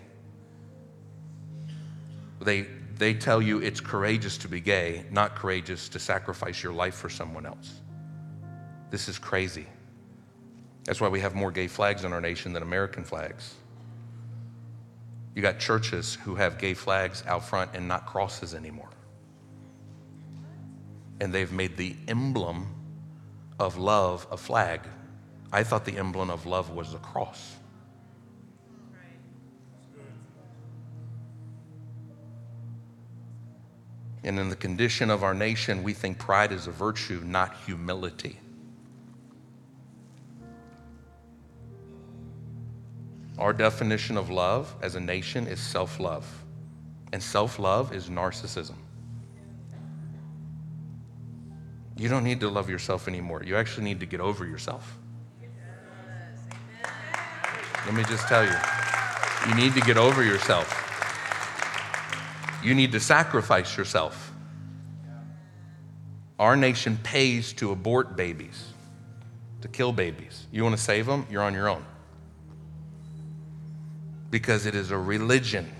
[2.40, 2.62] They,
[2.96, 7.10] they tell you it's courageous to be gay, not courageous to sacrifice your life for
[7.10, 7.80] someone else.
[8.90, 9.66] This is crazy.
[10.84, 13.54] That's why we have more gay flags in our nation than American flags.
[15.34, 18.90] You got churches who have gay flags out front and not crosses anymore.
[21.20, 22.74] And they've made the emblem
[23.58, 24.80] of love a flag.
[25.52, 27.56] I thought the emblem of love was a cross.
[34.22, 38.38] And in the condition of our nation, we think pride is a virtue, not humility.
[43.40, 46.26] Our definition of love as a nation is self love,
[47.12, 48.74] and self love is narcissism.
[51.96, 53.42] You don't need to love yourself anymore.
[53.42, 54.98] You actually need to get over yourself.
[57.86, 58.54] Let me just tell you
[59.48, 60.76] you need to get over yourself.
[62.62, 64.34] You need to sacrifice yourself.
[66.38, 68.66] Our nation pays to abort babies,
[69.62, 70.46] to kill babies.
[70.52, 71.26] You want to save them?
[71.30, 71.84] You're on your own.
[74.30, 75.70] Because it is a religion.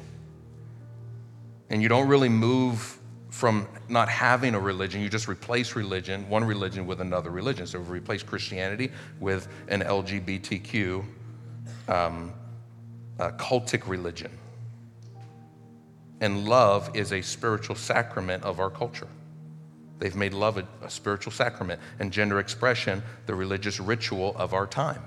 [1.70, 2.98] And you don't really move
[3.30, 7.66] from not having a religion, you just replace religion, one religion with another religion.
[7.66, 11.04] So we replace Christianity with an LGBTQ
[11.88, 12.32] um,
[13.18, 14.30] cultic religion.
[16.20, 19.08] And love is a spiritual sacrament of our culture.
[19.98, 24.66] They've made love a, a, spiritual sacrament and gender expression the religious ritual of our
[24.66, 25.02] time.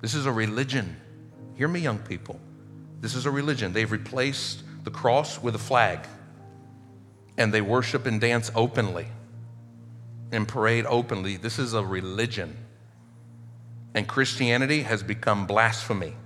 [0.00, 0.96] This is a religion.
[1.60, 2.40] Hear me, young people.
[3.02, 3.74] This is a religion.
[3.74, 5.98] They've replaced the cross with a flag,
[7.36, 9.08] and they worship and dance openly
[10.32, 11.36] and parade openly.
[11.36, 12.56] This is a religion.
[13.92, 16.16] And Christianity has become blasphemy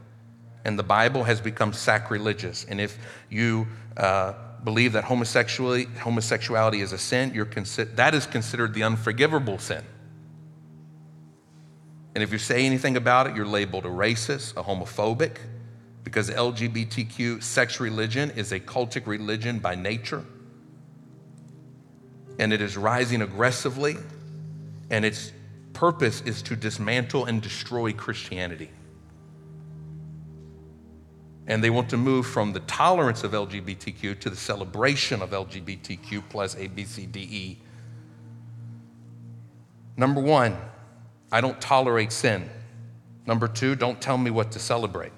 [0.64, 2.64] and the Bible has become sacrilegious.
[2.68, 2.96] And if
[3.28, 3.66] you
[3.96, 9.58] uh, believe that homosexuality, homosexuality is a sin, you're consi- that is considered the unforgivable
[9.58, 9.84] sin.
[12.14, 15.36] And if you say anything about it, you're labeled a racist, a homophobic,
[16.04, 20.24] because LGBTQ sex religion is a cultic religion by nature.
[22.38, 23.96] And it is rising aggressively,
[24.90, 25.32] and its
[25.72, 28.70] purpose is to dismantle and destroy Christianity
[31.46, 36.22] and they want to move from the tolerance of LGBTQ to the celebration of LGBTQ
[36.30, 37.58] plus A, B, C, D, E.
[39.96, 40.56] Number one,
[41.32, 42.48] I don't tolerate sin.
[43.26, 45.12] Number two, don't tell me what to celebrate.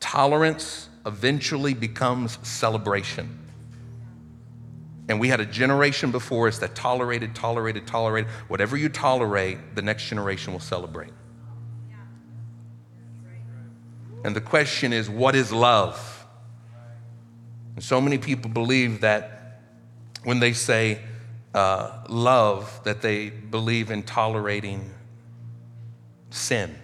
[0.00, 3.40] Tolerance eventually becomes celebration.
[5.08, 8.30] And we had a generation before us that tolerated, tolerated, tolerated.
[8.48, 11.12] Whatever you tolerate, the next generation will celebrate.
[14.24, 16.26] And the question is, what is love?
[17.74, 19.60] And so many people believe that
[20.22, 21.00] when they say
[21.54, 24.90] uh, love, that they believe in tolerating
[26.30, 26.74] sin.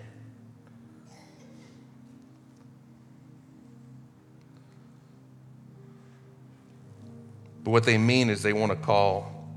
[7.65, 9.49] But what they mean is they want to call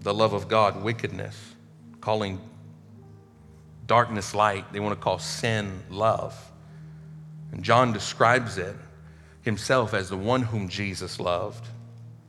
[0.00, 1.38] the love of God wickedness,
[2.00, 2.40] calling
[3.86, 4.72] darkness light.
[4.72, 6.34] They want to call sin love.
[7.52, 8.74] And John describes it
[9.42, 11.68] himself as the one whom Jesus loved.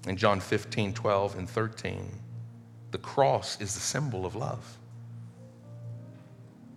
[0.08, 2.10] In John 15, 12, and 13,
[2.92, 4.78] the cross is the symbol of love.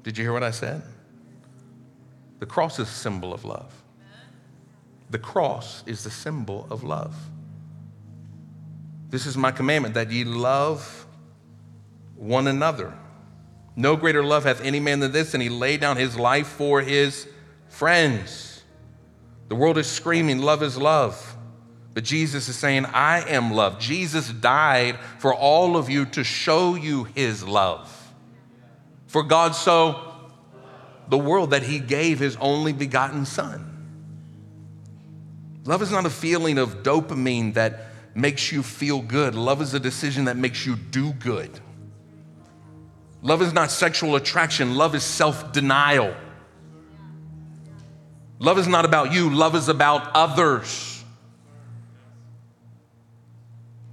[0.03, 0.83] Did you hear what I said?
[2.39, 3.73] The cross is a symbol of love.
[5.11, 7.17] The cross is the symbol of love.
[9.09, 11.07] This is my commandment that ye love
[12.17, 12.93] one another
[13.77, 16.81] no greater love hath any man than this, and he laid down his life for
[16.81, 17.29] his
[17.69, 18.63] friends.
[19.49, 21.36] The world is screaming, Love is love.
[21.97, 23.79] But Jesus is saying, I am love.
[23.79, 27.91] Jesus died for all of you to show you his love.
[29.07, 30.13] For God so
[31.09, 33.73] the world that he gave his only begotten Son.
[35.65, 39.81] Love is not a feeling of dopamine that makes you feel good, love is a
[39.81, 41.61] decision that makes you do good.
[43.23, 46.15] Love is not sexual attraction, love is self denial.
[48.39, 50.96] Love is not about you, love is about others.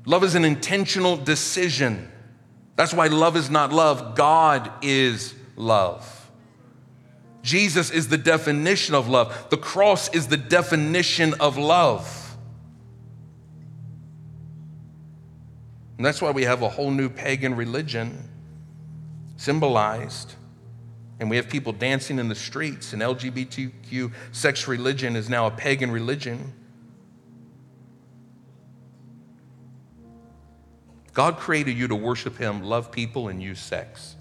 [0.06, 2.10] Love is an intentional decision
[2.76, 6.32] That's why love is not love, God is love.
[7.44, 9.50] Jesus is the definition of love.
[9.50, 12.38] The cross is the definition of love.
[15.98, 18.30] And that's why we have a whole new pagan religion
[19.38, 20.34] symbolized.
[21.20, 25.52] And we have people dancing in the streets, and LGBTQ sex religion is now a
[25.52, 26.54] pagan religion.
[31.14, 34.16] God created you to worship Him, love people, and use sex.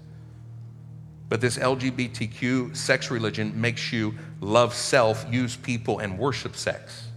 [1.27, 7.07] But this LGBTQ sex religion makes you love self, use people, and worship sex.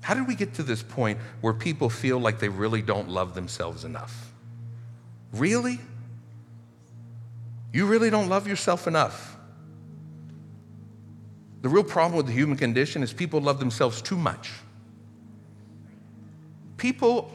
[0.00, 3.34] How did we get to this point where people feel like they really don't love
[3.34, 4.32] themselves enough?
[5.34, 5.78] Really?
[7.74, 9.36] You really don't love yourself enough.
[11.60, 14.50] The real problem with the human condition is people love themselves too much.
[16.78, 17.30] People,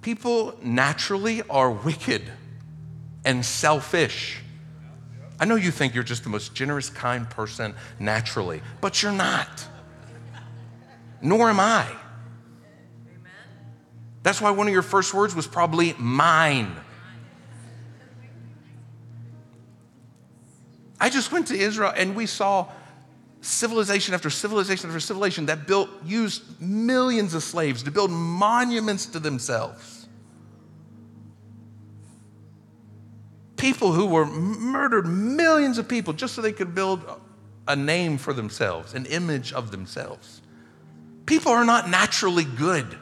[0.00, 2.22] people naturally are wicked
[3.24, 4.40] and selfish.
[5.38, 9.66] I know you think you're just the most generous, kind person naturally, but you're not.
[11.20, 11.86] Nor am I.
[14.22, 16.74] That's why one of your first words was probably mine.
[20.98, 22.68] I just went to Israel and we saw
[23.46, 29.18] civilization after civilization after civilization that built, used millions of slaves to build monuments to
[29.18, 30.06] themselves.
[33.56, 37.00] People who were murdered millions of people just so they could build
[37.68, 40.42] a name for themselves, an image of themselves.
[41.24, 42.98] People are not naturally good.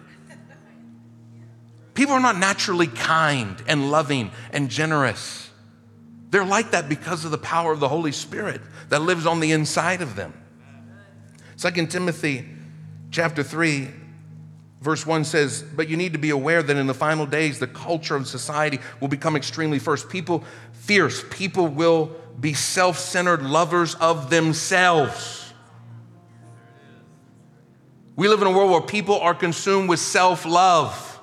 [1.95, 5.51] People are not naturally kind and loving and generous.
[6.35, 9.53] They're like that because of the power of the Holy Spirit that lives on the
[9.53, 10.35] inside of them.
[11.59, 12.45] 2 Timothy
[13.13, 13.89] chapter 3
[14.81, 17.69] verse 1 says, "But you need to be aware that in the final days the
[17.69, 21.23] culture of society will become extremely first people fierce.
[21.31, 22.11] People will
[22.41, 25.53] be self-centered lovers of themselves."
[28.17, 31.14] We live in a world where people are consumed with self-love.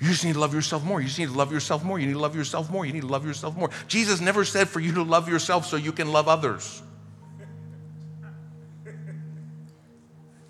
[0.00, 1.00] You just need to love yourself more.
[1.00, 1.98] You just need to love yourself more.
[1.98, 2.84] You need to love yourself more.
[2.84, 3.70] You need to love yourself more.
[3.88, 6.82] Jesus never said for you to love yourself so you can love others.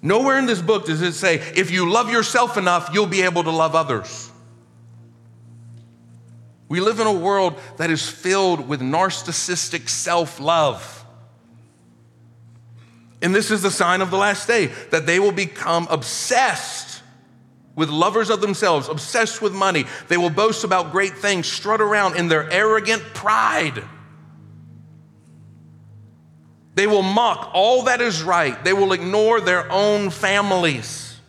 [0.03, 3.43] Nowhere in this book does it say if you love yourself enough, you'll be able
[3.43, 4.31] to love others.
[6.69, 11.05] We live in a world that is filled with narcissistic self love.
[13.23, 17.03] And this is the sign of the last day that they will become obsessed
[17.77, 19.85] with lovers of themselves, obsessed with money.
[20.09, 23.83] They will boast about great things, strut around in their arrogant pride.
[26.75, 28.62] They will mock all that is right.
[28.64, 31.20] They will ignore their own families.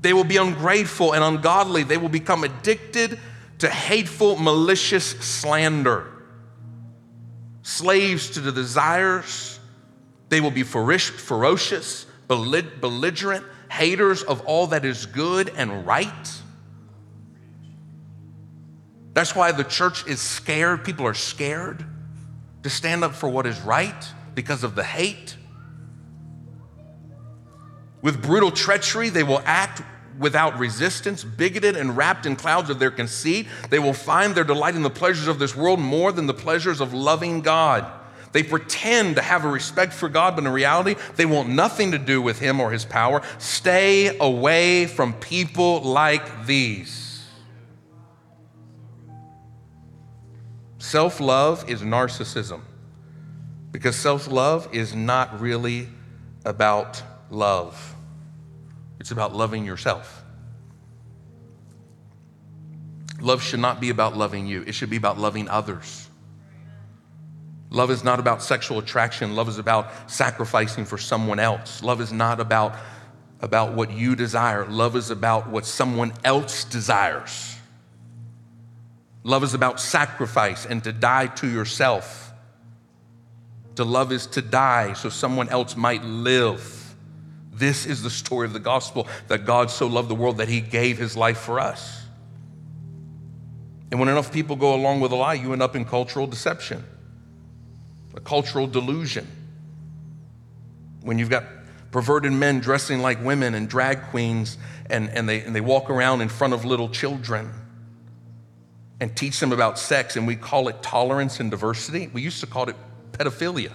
[0.00, 1.82] They will be ungrateful and ungodly.
[1.84, 3.18] They will become addicted
[3.58, 6.10] to hateful, malicious slander.
[7.62, 9.58] Slaves to the desires.
[10.28, 13.44] They will be ferocious, belligerent,
[13.74, 16.32] haters of all that is good and right.
[19.14, 20.84] That's why the church is scared.
[20.84, 21.84] People are scared
[22.62, 25.36] to stand up for what is right because of the hate.
[28.00, 29.82] With brutal treachery, they will act
[30.20, 33.48] without resistance, bigoted and wrapped in clouds of their conceit.
[33.70, 36.80] They will find their delight in the pleasures of this world more than the pleasures
[36.80, 37.90] of loving God.
[38.34, 41.98] They pretend to have a respect for God, but in reality, they want nothing to
[41.98, 43.22] do with Him or His power.
[43.38, 47.24] Stay away from people like these.
[50.78, 52.62] Self love is narcissism
[53.70, 55.88] because self love is not really
[56.44, 57.94] about love,
[58.98, 60.24] it's about loving yourself.
[63.20, 66.03] Love should not be about loving you, it should be about loving others.
[67.74, 69.34] Love is not about sexual attraction.
[69.34, 71.82] Love is about sacrificing for someone else.
[71.82, 72.76] Love is not about,
[73.40, 74.64] about what you desire.
[74.66, 77.56] Love is about what someone else desires.
[79.24, 82.32] Love is about sacrifice and to die to yourself.
[83.74, 86.94] To love is to die so someone else might live.
[87.52, 90.60] This is the story of the gospel that God so loved the world that he
[90.60, 92.02] gave his life for us.
[93.90, 96.84] And when enough people go along with a lie, you end up in cultural deception
[98.14, 99.26] a cultural delusion.
[101.02, 101.44] When you've got
[101.90, 104.58] perverted men dressing like women and drag queens,
[104.90, 107.52] and, and, they, and they walk around in front of little children
[109.00, 112.08] and teach them about sex, and we call it tolerance and diversity.
[112.12, 112.76] We used to call it
[113.12, 113.72] pedophilia.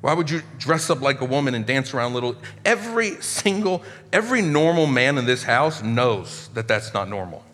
[0.00, 2.36] Why would you dress up like a woman and dance around little?
[2.64, 7.44] Every single, every normal man in this house knows that that's not normal.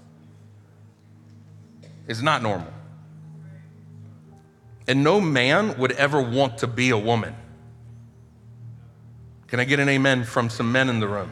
[2.07, 2.73] It's not normal.
[4.89, 7.37] And no man would ever want to be a woman.
[9.47, 11.31] Can I get an amen from some men in the room?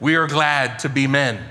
[0.00, 1.44] We are glad to be men.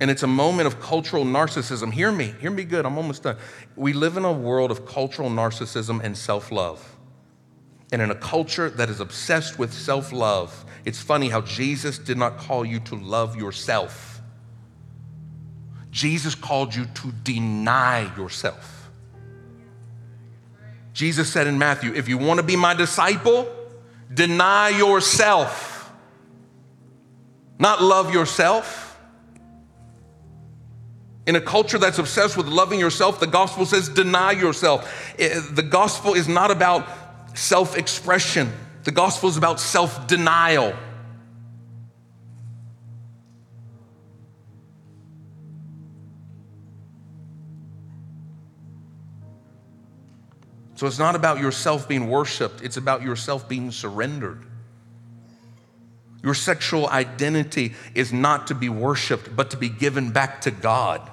[0.00, 1.92] And it's a moment of cultural narcissism.
[1.92, 3.36] Hear me, hear me good, I'm almost done.
[3.76, 6.96] We live in a world of cultural narcissism and self love.
[7.92, 12.18] And in a culture that is obsessed with self love, it's funny how Jesus did
[12.18, 14.11] not call you to love yourself.
[15.92, 18.90] Jesus called you to deny yourself.
[20.94, 23.46] Jesus said in Matthew, if you want to be my disciple,
[24.12, 25.92] deny yourself.
[27.58, 28.98] Not love yourself.
[31.26, 35.14] In a culture that's obsessed with loving yourself, the gospel says deny yourself.
[35.18, 36.88] Eh, the gospel is not about
[37.34, 38.50] self expression,
[38.84, 40.74] the gospel is about self denial.
[50.82, 54.42] So it's not about yourself being worshiped, it's about yourself being surrendered.
[56.24, 61.08] Your sexual identity is not to be worshiped, but to be given back to God.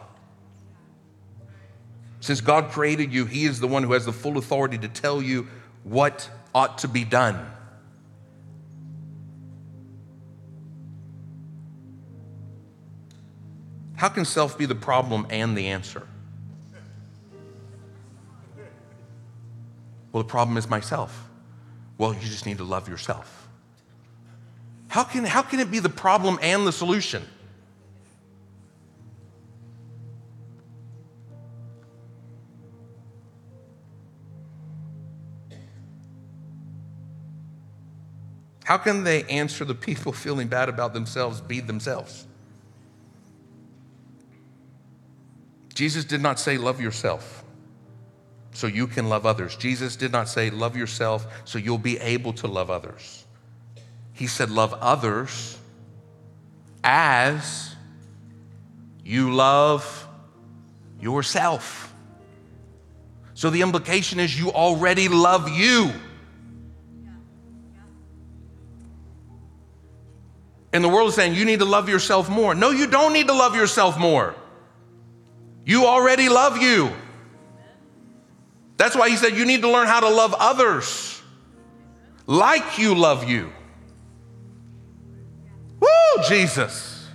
[2.19, 5.21] Since God created you, He is the one who has the full authority to tell
[5.21, 5.47] you
[5.83, 7.39] what ought to be done.
[13.97, 16.07] How can self be the problem and the answer?
[20.11, 21.29] Well, the problem is myself.
[21.97, 23.47] Well, you just need to love yourself.
[24.87, 27.23] How can, how can it be the problem and the solution?
[38.63, 42.27] How can they answer the people feeling bad about themselves be themselves?
[45.73, 47.43] Jesus did not say, Love yourself
[48.59, 49.55] so you can love others.
[49.55, 53.25] Jesus did not say, Love yourself so you'll be able to love others.
[54.11, 55.57] He said, Love others
[56.83, 57.73] as
[59.05, 60.07] you love
[60.99, 61.93] yourself.
[63.33, 65.93] So the implication is you already love you.
[70.73, 72.53] And the world is saying you need to love yourself more.
[72.53, 74.35] No, you don't need to love yourself more.
[75.65, 76.91] You already love you.
[78.79, 81.21] That's why he said you need to learn how to love others
[82.25, 83.51] like you love you.
[85.81, 87.05] Woo, Jesus.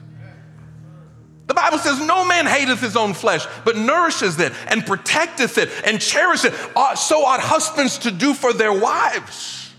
[1.47, 5.71] The Bible says, No man hateth his own flesh, but nourishes it and protecteth it
[5.87, 6.77] and cherisheth it.
[6.77, 9.73] Uh, so ought husbands to do for their wives.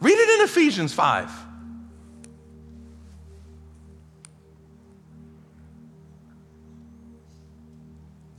[0.00, 1.30] Read it in Ephesians 5.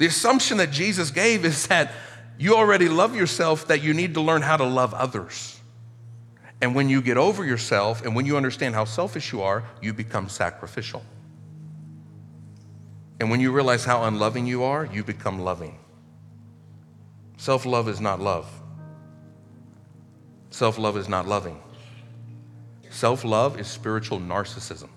[0.01, 1.91] The assumption that Jesus gave is that
[2.39, 5.59] you already love yourself, that you need to learn how to love others.
[6.59, 9.93] And when you get over yourself and when you understand how selfish you are, you
[9.93, 11.03] become sacrificial.
[13.19, 15.77] And when you realize how unloving you are, you become loving.
[17.37, 18.51] Self love is not love.
[20.49, 21.61] Self love is not loving.
[22.89, 24.89] Self love is spiritual narcissism.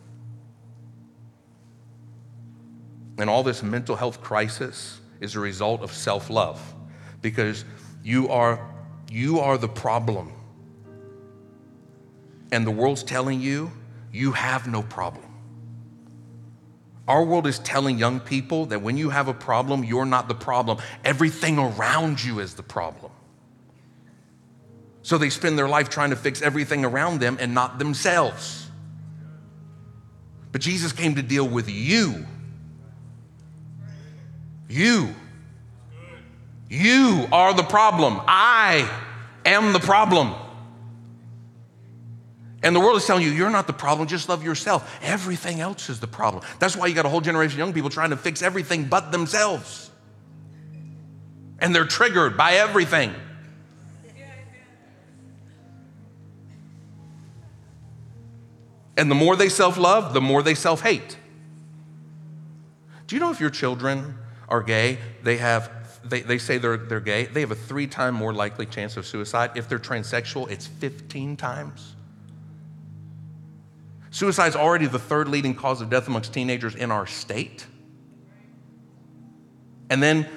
[3.18, 6.60] And all this mental health crisis is a result of self love
[7.22, 7.64] because
[8.02, 8.68] you are,
[9.10, 10.32] you are the problem.
[12.52, 13.72] And the world's telling you,
[14.12, 15.24] you have no problem.
[17.06, 20.34] Our world is telling young people that when you have a problem, you're not the
[20.34, 20.78] problem.
[21.04, 23.12] Everything around you is the problem.
[25.02, 28.70] So they spend their life trying to fix everything around them and not themselves.
[30.50, 32.26] But Jesus came to deal with you
[34.68, 35.14] you.
[36.68, 38.20] You are the problem.
[38.26, 38.88] I
[39.44, 40.34] am the problem.
[42.62, 44.98] And the world is telling you, you're not the problem, just love yourself.
[45.02, 46.42] Everything else is the problem.
[46.58, 49.12] That's why you got a whole generation of young people trying to fix everything but
[49.12, 49.90] themselves.
[51.58, 53.14] And they're triggered by everything.
[58.96, 61.18] And the more they self love, the more they self hate.
[63.06, 64.16] Do you know if your children
[64.48, 65.70] are gay, they have
[66.04, 69.06] they, they say they're, they're gay, they have a three time more likely chance of
[69.06, 69.52] suicide.
[69.54, 71.94] If they're transsexual, it's 15 times.
[74.10, 77.66] Suicide is already the third leading cause of death amongst teenagers in our state.
[79.90, 80.28] And then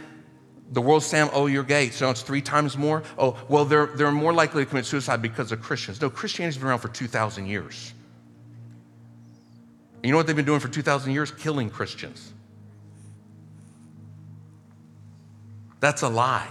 [0.71, 3.03] The world saying, oh, you're gay, so it's three times more.
[3.17, 6.01] Oh, well, they're, they're more likely to commit suicide because of Christians.
[6.01, 7.93] No, Christianity's been around for 2,000 years.
[9.95, 11.31] And you know what they've been doing for 2,000 years?
[11.31, 12.33] Killing Christians.
[15.79, 16.49] That's a lie.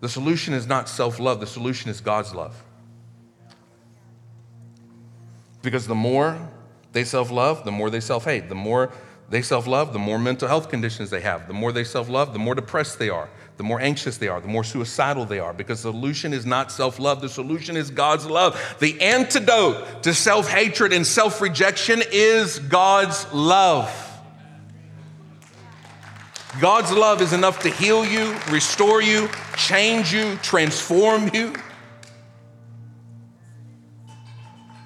[0.00, 2.62] The solution is not self love, the solution is God's love.
[5.62, 6.38] Because the more
[6.92, 8.48] they self love, the more they self hate.
[8.48, 8.92] The more
[9.30, 11.48] they self love, the more mental health conditions they have.
[11.48, 14.40] The more they self love, the more depressed they are, the more anxious they are,
[14.40, 15.54] the more suicidal they are.
[15.54, 18.76] Because the solution is not self love, the solution is God's love.
[18.80, 24.13] The antidote to self hatred and self rejection is God's love.
[26.60, 31.52] God's love is enough to heal you, restore you, change you, transform you.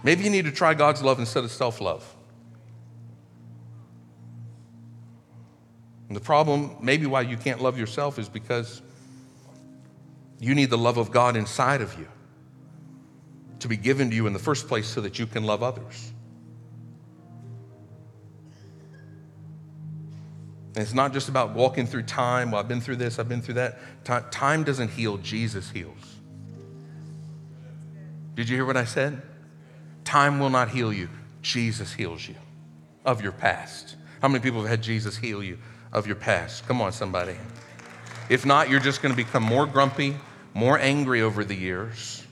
[0.02, 2.14] Maybe you need to try God's love instead of self love.
[6.18, 8.82] the problem, maybe why you can't love yourself, is because
[10.40, 12.08] you need the love of God inside of you
[13.60, 16.12] to be given to you in the first place so that you can love others.
[20.74, 22.50] And it's not just about walking through time.
[22.50, 23.78] Well, I've been through this, I've been through that.
[24.30, 26.16] Time doesn't heal, Jesus heals.
[28.34, 29.20] Did you hear what I said?
[30.04, 31.08] Time will not heal you,
[31.42, 32.36] Jesus heals you
[33.04, 33.96] of your past.
[34.22, 35.58] How many people have had Jesus heal you
[35.92, 36.66] of your past?
[36.66, 37.36] Come on, somebody.
[38.28, 40.16] If not, you're just going to become more grumpy,
[40.54, 42.24] more angry over the years.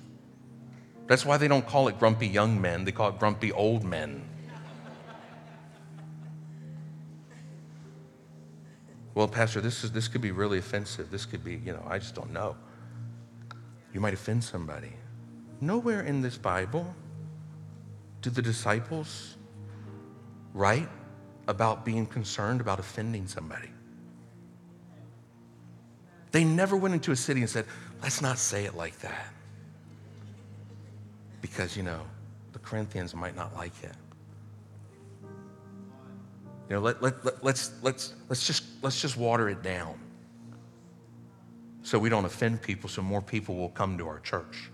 [1.07, 4.23] That's why they don't call it grumpy young men, they call it grumpy old men.
[9.17, 11.11] Well, Pastor, this, is, this could be really offensive.
[11.11, 12.55] This could be, you know, I just don't know.
[13.95, 14.93] You might offend somebody.
[15.63, 16.95] Nowhere in this Bible
[18.21, 19.39] do the disciples
[20.53, 20.91] write
[21.49, 23.71] about being concerned about offending somebody.
[26.31, 27.65] They never went into a city and said,
[28.03, 29.33] let's not say it like that.
[31.41, 32.03] Because, you know,
[32.53, 33.95] the Corinthians might not like it.
[36.69, 39.99] You know, let, let, let, let's, let's, let's, just, let's just water it down
[41.83, 44.71] so we don't offend people, so more people will come to our church.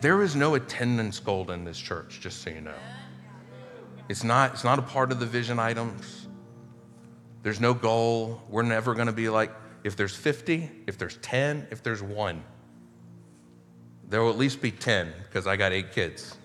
[0.00, 2.74] There is no attendance goal in this church, just so you know.
[4.08, 6.28] It's not, it's not a part of the vision items.
[7.42, 8.40] There's no goal.
[8.48, 9.52] We're never going to be like,
[9.82, 12.44] if there's 50, if there's 10, if there's one.
[14.12, 16.36] There will at least be 10 because I got eight kids.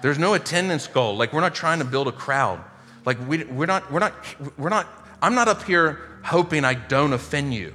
[0.00, 1.18] There's no attendance goal.
[1.18, 2.64] Like, we're not trying to build a crowd.
[3.04, 4.14] Like, we, we're, not, we're, not,
[4.56, 4.88] we're not,
[5.20, 7.74] I'm not up here hoping I don't offend you.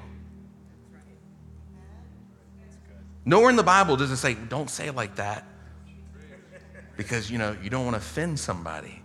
[3.24, 5.46] Nowhere in the Bible does it say, don't say it like that
[6.98, 9.04] because, you know, you don't want to offend somebody.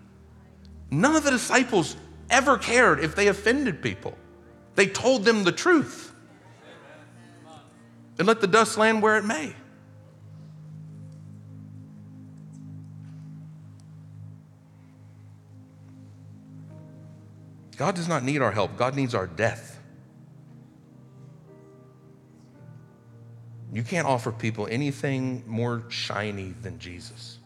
[0.90, 1.98] None of the disciples
[2.30, 4.16] ever cared if they offended people.
[4.74, 6.14] They told them the truth
[8.18, 9.54] and let the dust land where it may.
[17.76, 19.78] God does not need our help, God needs our death.
[23.72, 27.38] You can't offer people anything more shiny than Jesus.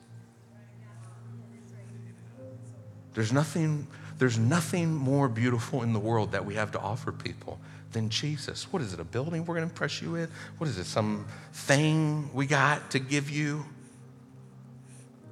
[3.15, 7.59] There's nothing, there's nothing more beautiful in the world that we have to offer people
[7.93, 8.73] than Jesus.
[8.73, 10.31] What is it, a building we're going to impress you with?
[10.59, 13.65] What is it, some thing we got to give you?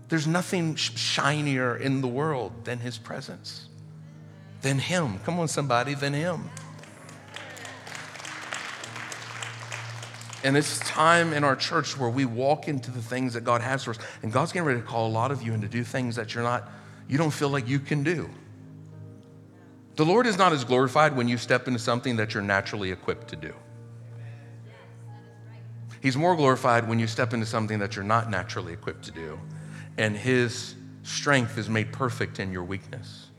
[0.08, 3.66] There's nothing shinier in the world than his presence,
[4.62, 5.18] than him.
[5.20, 6.50] Come on, somebody, than him.
[10.44, 13.84] And it's time in our church where we walk into the things that God has
[13.84, 13.98] for us.
[14.22, 16.34] And God's getting ready to call a lot of you in to do things that
[16.34, 16.70] you're not,
[17.08, 18.30] you don't feel like you can do.
[19.98, 23.26] The Lord is not as glorified when you step into something that you're naturally equipped
[23.30, 23.52] to do.
[26.00, 29.40] He's more glorified when you step into something that you're not naturally equipped to do,
[29.96, 33.30] and His strength is made perfect in your weakness.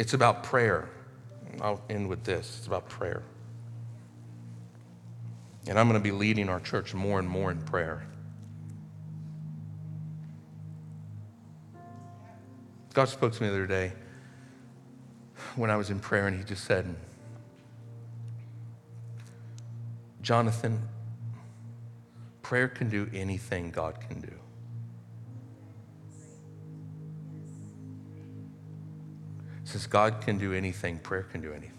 [0.00, 0.88] It's about prayer.
[1.60, 3.22] I'll end with this it's about prayer.
[5.68, 8.04] And I'm going to be leading our church more and more in prayer.
[12.92, 13.92] God spoke to me the other day
[15.56, 16.94] when I was in prayer, and He just said,
[20.22, 20.80] Jonathan,
[22.42, 24.32] prayer can do anything God can do.
[29.64, 31.76] Says God can do anything, prayer can do anything.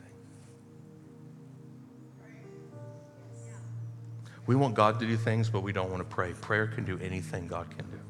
[4.48, 6.34] We want God to do things, but we don't want to pray.
[6.34, 8.01] Prayer can do anything God can do.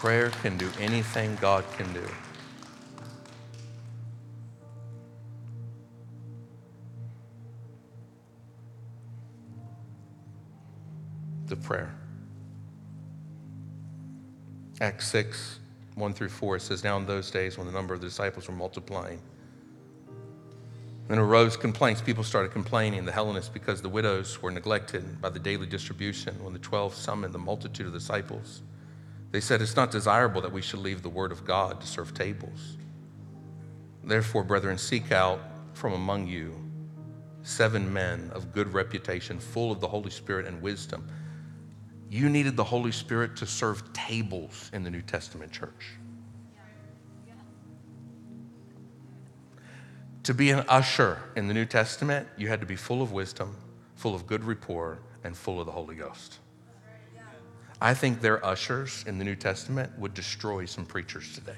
[0.00, 2.06] Prayer can do anything God can do.
[11.48, 11.94] The prayer.
[14.80, 15.58] Acts 6,
[15.96, 18.48] 1 through 4, it says, Now in those days when the number of the disciples
[18.48, 19.20] were multiplying,
[21.08, 22.00] then arose complaints.
[22.00, 26.42] People started complaining, the Hellenists, because the widows were neglected by the daily distribution.
[26.42, 28.62] When the twelve summoned the multitude of disciples,
[29.30, 32.14] they said, It's not desirable that we should leave the word of God to serve
[32.14, 32.76] tables.
[34.02, 35.40] Therefore, brethren, seek out
[35.72, 36.56] from among you
[37.42, 41.08] seven men of good reputation, full of the Holy Spirit and wisdom.
[42.08, 45.92] You needed the Holy Spirit to serve tables in the New Testament church.
[50.24, 53.56] To be an usher in the New Testament, you had to be full of wisdom,
[53.94, 56.38] full of good rapport, and full of the Holy Ghost.
[57.80, 61.56] I think their ushers in the New Testament would destroy some preachers today.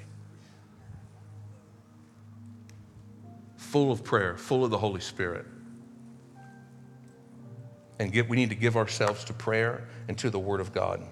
[3.56, 5.46] Full of prayer, full of the Holy Spirit.
[7.98, 11.02] And give, we need to give ourselves to prayer and to the Word of God.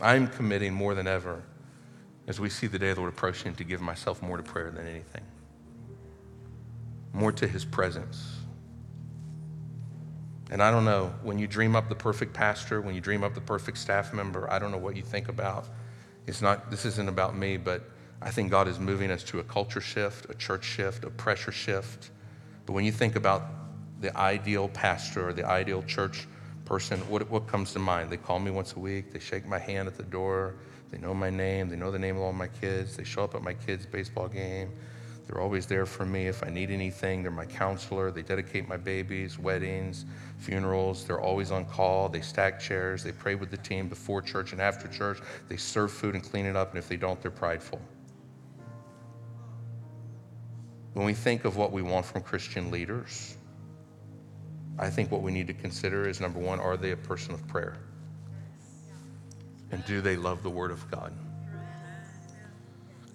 [0.00, 1.42] I'm committing more than ever
[2.26, 4.70] as we see the day of the Lord approaching to give myself more to prayer
[4.70, 5.24] than anything,
[7.12, 8.39] more to His presence.
[10.50, 13.34] And I don't know, when you dream up the perfect pastor, when you dream up
[13.34, 15.66] the perfect staff member, I don't know what you think about.
[16.26, 17.82] It's not, this isn't about me, but
[18.20, 21.52] I think God is moving us to a culture shift, a church shift, a pressure
[21.52, 22.10] shift.
[22.66, 23.42] But when you think about
[24.00, 26.26] the ideal pastor or the ideal church
[26.64, 28.10] person, what, what comes to mind?
[28.10, 30.56] They call me once a week, they shake my hand at the door,
[30.90, 33.36] they know my name, they know the name of all my kids, they show up
[33.36, 34.72] at my kids' baseball game,
[35.30, 37.22] they're always there for me if I need anything.
[37.22, 38.10] They're my counselor.
[38.10, 40.04] They dedicate my babies, weddings,
[40.38, 41.04] funerals.
[41.04, 42.08] They're always on call.
[42.08, 43.04] They stack chairs.
[43.04, 45.20] They pray with the team before church and after church.
[45.48, 46.70] They serve food and clean it up.
[46.70, 47.80] And if they don't, they're prideful.
[50.94, 53.36] When we think of what we want from Christian leaders,
[54.80, 57.46] I think what we need to consider is number one, are they a person of
[57.46, 57.76] prayer?
[59.70, 61.12] And do they love the Word of God?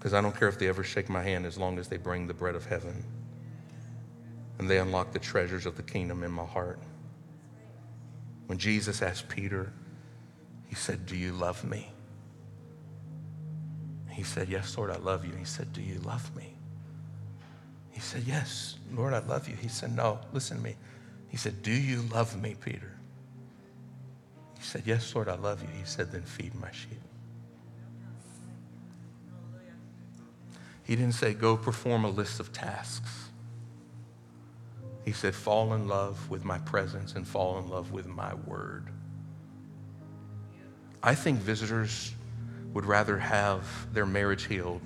[0.06, 2.28] Because I don't care if they ever shake my hand as long as they bring
[2.28, 3.04] the bread of heaven
[4.60, 6.78] and they unlock the treasures of the kingdom in my heart.
[8.46, 9.74] When Jesus asked Peter,
[10.68, 11.92] he said, Do you love me?
[14.12, 15.34] He said, Yes, Lord, I love you.
[15.34, 16.54] He said, Do you love me?
[17.90, 19.56] He said, Yes, Lord, I love you.
[19.56, 20.76] He said, No, listen to me.
[21.30, 22.94] He said, Do you love me, Peter?
[24.56, 25.70] He said, Yes, Lord, I love you.
[25.76, 27.02] He said, Then feed my sheep.
[30.86, 33.30] He didn't say, go perform a list of tasks.
[35.04, 38.88] He said, fall in love with my presence and fall in love with my word.
[41.02, 42.14] I think visitors
[42.74, 44.82] would rather have their marriage healed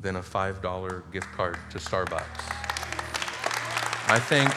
[0.00, 2.24] than a $5 gift card to Starbucks.
[4.08, 4.48] I think,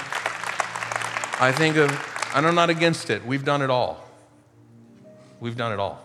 [1.42, 1.92] I think of,
[2.36, 3.24] and I'm not against it.
[3.24, 4.04] We've done it all.
[5.40, 6.04] We've done it all.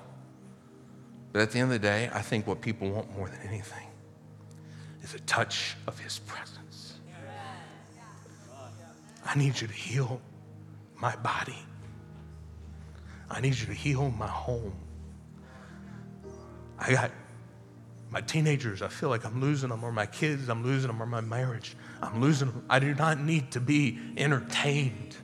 [1.33, 3.87] But at the end of the day, I think what people want more than anything
[5.09, 6.95] is a touch of his presence.
[9.25, 10.21] I need you to heal
[10.97, 11.59] my body.
[13.31, 14.75] I need you to heal my home.
[16.79, 17.11] I got
[18.11, 21.07] my teenagers, I feel like I'm losing them, or my kids, I'm losing them, or
[21.07, 22.65] my marriage, I'm losing them.
[22.71, 25.17] I do not need to be entertained.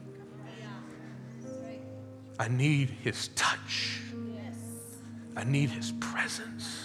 [2.39, 4.01] I need his touch.
[5.37, 6.84] I need his presence.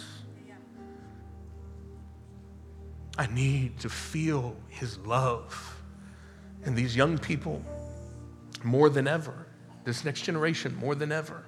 [3.20, 5.76] I need to feel his love.
[6.64, 7.62] And these young people,
[8.64, 9.46] more than ever,
[9.84, 11.44] this next generation, more than ever,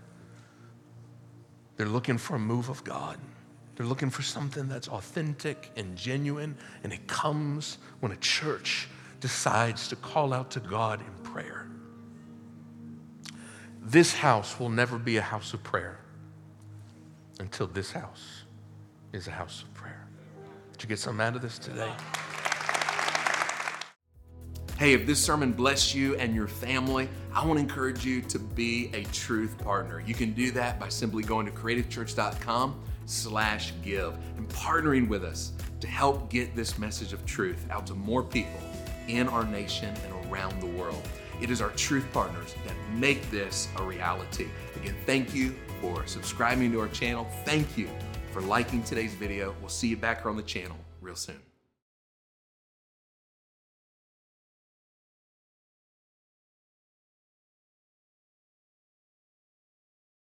[1.77, 3.17] they're looking for a move of God.
[3.77, 8.89] They're looking for something that's authentic and genuine, and it comes when a church
[9.21, 11.69] decides to call out to God in prayer.
[13.81, 16.01] This house will never be a house of prayer
[17.39, 18.43] until this house
[19.13, 20.00] is a house of prayer.
[20.81, 21.91] You get something out of this today?
[24.79, 28.39] Hey, if this sermon blessed you and your family, I want to encourage you to
[28.39, 30.01] be a truth partner.
[30.03, 35.51] You can do that by simply going to creativechurch.com slash give and partnering with us
[35.81, 38.59] to help get this message of truth out to more people
[39.07, 41.07] in our nation and around the world.
[41.41, 44.47] It is our truth partners that make this a reality.
[44.75, 47.27] Again, thank you for subscribing to our channel.
[47.45, 47.87] Thank you
[48.31, 49.53] for liking today's video.
[49.59, 51.50] We'll see you back here on the channel real soon.